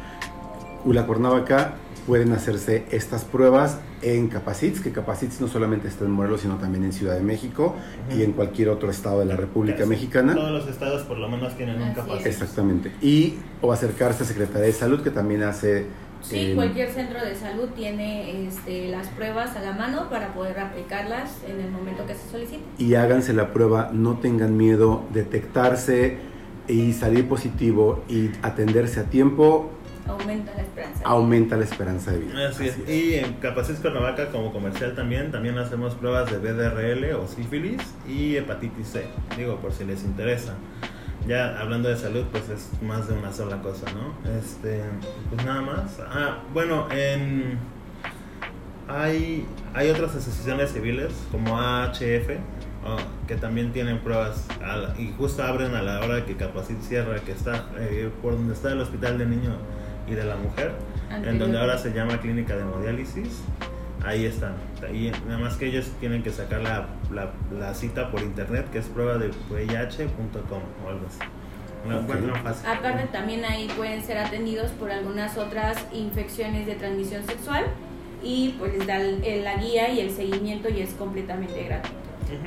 ULA 0.84 1.06
Cuernavaca, 1.06 1.74
pueden 2.06 2.32
hacerse 2.32 2.84
estas 2.90 3.24
pruebas 3.24 3.78
en 4.02 4.28
Capacits, 4.28 4.80
que 4.80 4.90
Capacits 4.90 5.40
no 5.40 5.46
solamente 5.46 5.86
está 5.86 6.04
en 6.04 6.10
Morelos, 6.10 6.40
sino 6.40 6.56
también 6.56 6.84
en 6.84 6.92
Ciudad 6.92 7.14
de 7.14 7.22
México 7.22 7.76
y 8.12 8.22
en 8.22 8.32
cualquier 8.32 8.68
otro 8.70 8.90
estado 8.90 9.20
de 9.20 9.26
la 9.26 9.36
República 9.36 9.86
Mexicana. 9.86 10.34
Todos 10.34 10.50
los 10.50 10.68
estados 10.68 11.02
por 11.02 11.18
lo 11.18 11.28
menos 11.28 11.56
tienen 11.56 11.80
un 11.80 11.94
Capacits. 11.94 12.26
Exactamente. 12.26 12.92
Y 13.00 13.36
o 13.60 13.72
acercarse 13.72 14.24
a 14.24 14.26
Secretaría 14.26 14.66
de 14.66 14.72
Salud, 14.72 15.02
que 15.02 15.10
también 15.10 15.42
hace... 15.44 15.86
Sí, 16.22 16.50
em, 16.50 16.54
cualquier 16.56 16.90
centro 16.90 17.24
de 17.24 17.34
salud 17.34 17.68
tiene 17.70 18.46
este, 18.46 18.88
las 18.88 19.08
pruebas 19.08 19.56
a 19.56 19.60
la 19.60 19.72
mano 19.72 20.08
para 20.08 20.32
poder 20.34 20.58
aplicarlas 20.58 21.38
en 21.48 21.60
el 21.60 21.70
momento 21.70 22.06
que 22.06 22.14
se 22.14 22.28
solicite. 22.30 22.62
Y 22.78 22.94
háganse 22.94 23.32
la 23.32 23.52
prueba, 23.52 23.90
no 23.92 24.18
tengan 24.18 24.56
miedo, 24.56 25.04
detectarse 25.12 26.18
y 26.68 26.92
salir 26.92 27.28
positivo 27.28 28.04
y 28.08 28.30
atenderse 28.42 29.00
a 29.00 29.04
tiempo 29.04 29.70
aumenta 30.06 30.52
la 30.54 30.62
esperanza. 30.62 31.00
Aumenta 31.04 31.56
la 31.56 31.64
esperanza 31.64 32.12
de 32.12 32.18
vida. 32.18 32.48
Así, 32.48 32.68
es. 32.68 32.88
Y 32.88 33.14
en 33.14 33.34
Capaces 33.34 33.78
Cuernavaca 33.80 34.30
como 34.30 34.52
comercial 34.52 34.94
también, 34.94 35.30
también 35.30 35.58
hacemos 35.58 35.94
pruebas 35.94 36.30
de 36.30 36.38
BDRL 36.38 37.14
o 37.14 37.26
sífilis 37.26 37.80
y 38.08 38.36
hepatitis 38.36 38.88
C, 38.88 39.06
digo 39.36 39.56
por 39.56 39.72
si 39.72 39.84
les 39.84 40.04
interesa. 40.04 40.54
Ya 41.26 41.58
hablando 41.60 41.88
de 41.88 41.96
salud, 41.96 42.24
pues 42.32 42.48
es 42.48 42.68
más 42.82 43.08
de 43.08 43.14
una 43.14 43.32
sola 43.32 43.62
cosa, 43.62 43.86
¿no? 43.92 44.38
Este, 44.38 44.82
pues 45.30 45.44
nada 45.44 45.62
más. 45.62 45.98
Ah, 46.00 46.38
bueno, 46.52 46.88
en 46.90 47.58
hay, 48.88 49.46
hay 49.74 49.90
otras 49.90 50.14
asociaciones 50.14 50.72
civiles 50.72 51.12
como 51.30 51.58
AHF 51.58 52.30
ah, 52.84 52.96
que 53.26 53.36
también 53.36 53.72
tienen 53.72 53.98
pruebas 54.00 54.46
y 54.98 55.12
justo 55.16 55.42
abren 55.42 55.74
a 55.74 55.82
la 55.82 56.00
hora 56.00 56.24
que 56.26 56.36
Capacit 56.36 56.80
cierra, 56.80 57.20
que 57.20 57.32
está 57.32 57.66
eh, 57.78 58.10
por 58.20 58.32
donde 58.32 58.54
está 58.54 58.72
el 58.72 58.80
hospital 58.80 59.18
de 59.18 59.26
niños 59.26 59.54
y 60.08 60.14
de 60.14 60.24
la 60.24 60.36
mujer, 60.36 60.72
en 61.10 61.38
donde 61.38 61.58
ahora 61.58 61.78
se 61.78 61.92
llama 61.92 62.18
clínica 62.20 62.56
de 62.56 62.62
hemodiálisis. 62.62 63.42
Ahí 64.04 64.26
están. 64.26 64.54
Ahí, 64.86 65.12
nada 65.26 65.38
más 65.38 65.56
que 65.56 65.66
ellos 65.66 65.86
tienen 66.00 66.22
que 66.22 66.30
sacar 66.30 66.60
la, 66.60 66.88
la, 67.56 67.74
cita 67.74 68.10
por 68.10 68.20
internet, 68.22 68.68
que 68.70 68.78
es 68.78 68.86
prueba 68.86 69.18
de 69.18 69.30
VIH.com 69.50 70.62
o 70.84 70.88
algo 70.88 71.06
así. 71.06 71.18
Aparte 72.66 73.08
también 73.10 73.44
ahí 73.44 73.68
pueden 73.76 74.02
ser 74.02 74.18
atendidos 74.18 74.70
por 74.72 74.90
algunas 74.90 75.36
otras 75.36 75.76
infecciones 75.92 76.66
de 76.66 76.76
transmisión 76.76 77.24
sexual 77.24 77.64
y 78.22 78.54
pues 78.58 78.78
les 78.78 78.86
dan 78.86 79.20
la 79.42 79.56
guía 79.56 79.92
y 79.92 80.00
el 80.00 80.10
seguimiento 80.10 80.68
y 80.68 80.80
es 80.80 80.90
completamente 80.90 81.64
gratuito. 81.64 81.98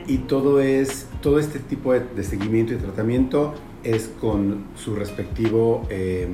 Y 0.08 0.20
todo 0.20 0.62
es 0.62 1.08
todo 1.22 1.38
este 1.38 1.60
tipo 1.60 1.94
de, 1.94 2.24
seguimiento 2.24 2.74
y 2.74 2.78
tratamiento 2.78 3.54
es 3.84 4.08
con 4.20 4.66
su 4.76 4.96
respectivo 4.96 5.86
eh, 5.90 6.28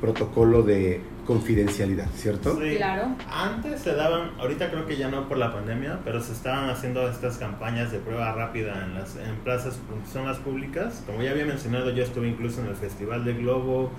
protocolo 0.00 0.62
de 0.62 1.00
confidencialidad, 1.24 2.08
¿cierto? 2.14 2.58
Sí. 2.60 2.76
Claro. 2.76 3.16
Antes 3.30 3.80
se 3.80 3.94
daban, 3.94 4.32
ahorita 4.38 4.70
creo 4.70 4.86
que 4.86 4.96
ya 4.96 5.08
no 5.08 5.28
por 5.28 5.38
la 5.38 5.52
pandemia, 5.52 6.00
pero 6.04 6.20
se 6.20 6.32
estaban 6.32 6.70
haciendo 6.70 7.08
estas 7.08 7.38
campañas 7.38 7.92
de 7.92 7.98
prueba 7.98 8.32
rápida 8.32 8.84
en 8.84 8.94
las 8.94 9.16
en 9.16 9.36
plazas, 9.44 9.78
zonas 10.12 10.38
públicas. 10.38 11.02
Como 11.06 11.22
ya 11.22 11.30
había 11.30 11.46
mencionado, 11.46 11.90
yo 11.90 12.04
estuve 12.04 12.28
incluso 12.28 12.60
en 12.60 12.68
el 12.68 12.76
Festival 12.76 13.24
de 13.24 13.34
Globo, 13.34 13.90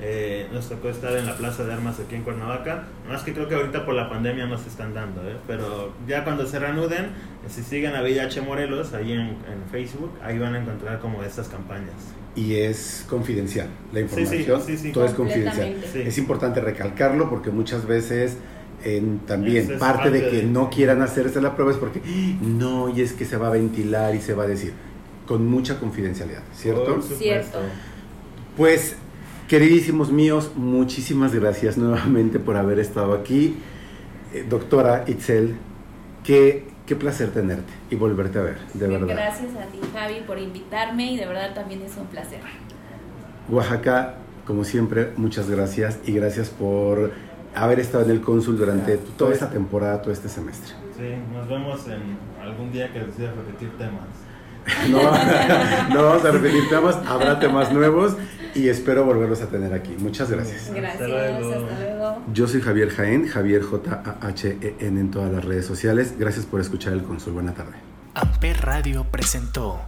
eh, 0.00 0.48
nos 0.52 0.68
tocó 0.68 0.88
estar 0.88 1.16
en 1.16 1.26
la 1.26 1.36
Plaza 1.36 1.64
de 1.64 1.72
Armas 1.72 2.00
aquí 2.00 2.14
en 2.16 2.22
Cuernavaca. 2.22 2.84
Más 3.08 3.22
que 3.22 3.32
creo 3.32 3.48
que 3.48 3.54
ahorita 3.54 3.84
por 3.84 3.94
la 3.94 4.08
pandemia 4.08 4.46
no 4.46 4.58
se 4.58 4.68
están 4.68 4.94
dando, 4.94 5.22
¿eh? 5.28 5.36
pero 5.46 5.92
ya 6.08 6.24
cuando 6.24 6.46
se 6.46 6.58
reanuden, 6.58 7.08
si 7.48 7.62
siguen 7.62 7.94
a 7.94 8.02
VIH 8.02 8.40
Morelos 8.42 8.94
ahí 8.94 9.12
en, 9.12 9.20
en 9.20 9.62
Facebook, 9.70 10.10
ahí 10.22 10.38
van 10.38 10.54
a 10.54 10.60
encontrar 10.60 10.98
como 11.00 11.22
estas 11.22 11.48
campañas. 11.48 11.94
Y 12.34 12.54
es 12.54 13.04
confidencial 13.10 13.68
la 13.92 14.00
Sí, 14.00 14.06
sí, 14.08 14.20
información, 14.20 14.62
sí, 14.62 14.76
sí. 14.78 14.92
todo 14.92 15.04
es 15.04 15.12
confidencial. 15.12 15.76
Es 15.94 16.16
importante 16.18 16.60
recalcarlo 16.60 17.28
porque 17.28 17.50
muchas 17.50 17.86
veces 17.86 18.38
en, 18.84 19.18
también 19.20 19.70
es 19.70 19.78
parte 19.78 20.10
de 20.10 20.22
que 20.30 20.36
de- 20.38 20.42
no 20.44 20.70
quieran 20.70 21.02
hacerse 21.02 21.40
la 21.42 21.54
prueba 21.54 21.70
es 21.72 21.76
porque 21.78 22.00
no, 22.40 22.88
y 22.88 23.02
es 23.02 23.12
que 23.12 23.24
se 23.26 23.36
va 23.36 23.48
a 23.48 23.50
ventilar 23.50 24.14
y 24.14 24.20
se 24.20 24.34
va 24.34 24.44
a 24.44 24.46
decir 24.46 24.72
con 25.26 25.46
mucha 25.46 25.78
confidencialidad, 25.78 26.42
¿cierto? 26.54 26.84
Por 26.94 27.02
supuesto. 27.02 27.58
Pues, 28.56 28.96
queridísimos 29.52 30.10
míos, 30.10 30.52
muchísimas 30.56 31.34
gracias 31.34 31.76
nuevamente 31.76 32.38
por 32.38 32.56
haber 32.56 32.78
estado 32.78 33.12
aquí. 33.12 33.54
Eh, 34.32 34.46
doctora 34.48 35.04
Itzel, 35.06 35.56
qué, 36.24 36.64
qué 36.86 36.96
placer 36.96 37.32
tenerte 37.32 37.70
y 37.90 37.96
volverte 37.96 38.38
a 38.38 38.42
ver, 38.44 38.56
de 38.72 38.88
verdad. 38.88 39.08
Gracias 39.08 39.50
a 39.56 39.66
ti, 39.66 39.78
Javi, 39.92 40.22
por 40.26 40.38
invitarme 40.38 41.12
y 41.12 41.18
de 41.18 41.26
verdad 41.26 41.52
también 41.52 41.82
es 41.82 41.94
un 41.98 42.06
placer. 42.06 42.40
Oaxaca, 43.50 44.14
como 44.46 44.64
siempre, 44.64 45.12
muchas 45.18 45.50
gracias 45.50 45.98
y 46.06 46.12
gracias 46.12 46.48
por 46.48 47.12
haber 47.54 47.78
estado 47.78 48.04
en 48.04 48.10
el 48.12 48.22
cónsul 48.22 48.56
durante 48.56 48.96
toda 49.18 49.34
esta 49.34 49.50
temporada, 49.50 50.00
todo 50.00 50.14
este 50.14 50.30
semestre. 50.30 50.72
Sí, 50.96 51.12
nos 51.30 51.46
vemos 51.46 51.86
en 51.88 52.16
algún 52.40 52.72
día 52.72 52.90
que 52.90 53.00
decida 53.00 53.32
repetir 53.32 53.68
temas. 53.76 54.08
No, 54.88 55.02
no 55.94 56.04
vamos 56.04 56.24
a 56.24 56.30
repetir 56.30 56.68
temas, 56.68 56.96
habrá 57.06 57.38
temas 57.40 57.72
nuevos 57.72 58.16
y 58.54 58.68
espero 58.68 59.04
volverlos 59.04 59.40
a 59.42 59.46
tener 59.46 59.72
aquí. 59.72 59.94
Muchas 59.98 60.30
gracias. 60.30 60.72
Gracias, 60.72 61.08
luego. 61.08 61.52
hasta 61.52 61.80
luego. 61.80 62.22
Yo 62.32 62.46
soy 62.46 62.60
Javier 62.60 62.90
Jaén, 62.90 63.26
Javier 63.26 63.62
J-A-H-E-N 63.62 65.00
en 65.00 65.10
todas 65.10 65.32
las 65.32 65.44
redes 65.44 65.66
sociales. 65.66 66.14
Gracias 66.18 66.46
por 66.46 66.60
escuchar 66.60 66.92
el 66.92 67.02
cónsul. 67.02 67.32
Buena 67.32 67.54
tarde. 67.54 67.72
Amper 68.14 68.60
Radio 68.60 69.06
presentó 69.10 69.80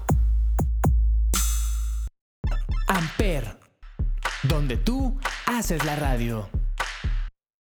Amper, 2.87 3.59
donde 4.45 4.77
tú 4.77 5.19
haces 5.47 5.85
la 5.85 5.97
radio. 5.97 6.49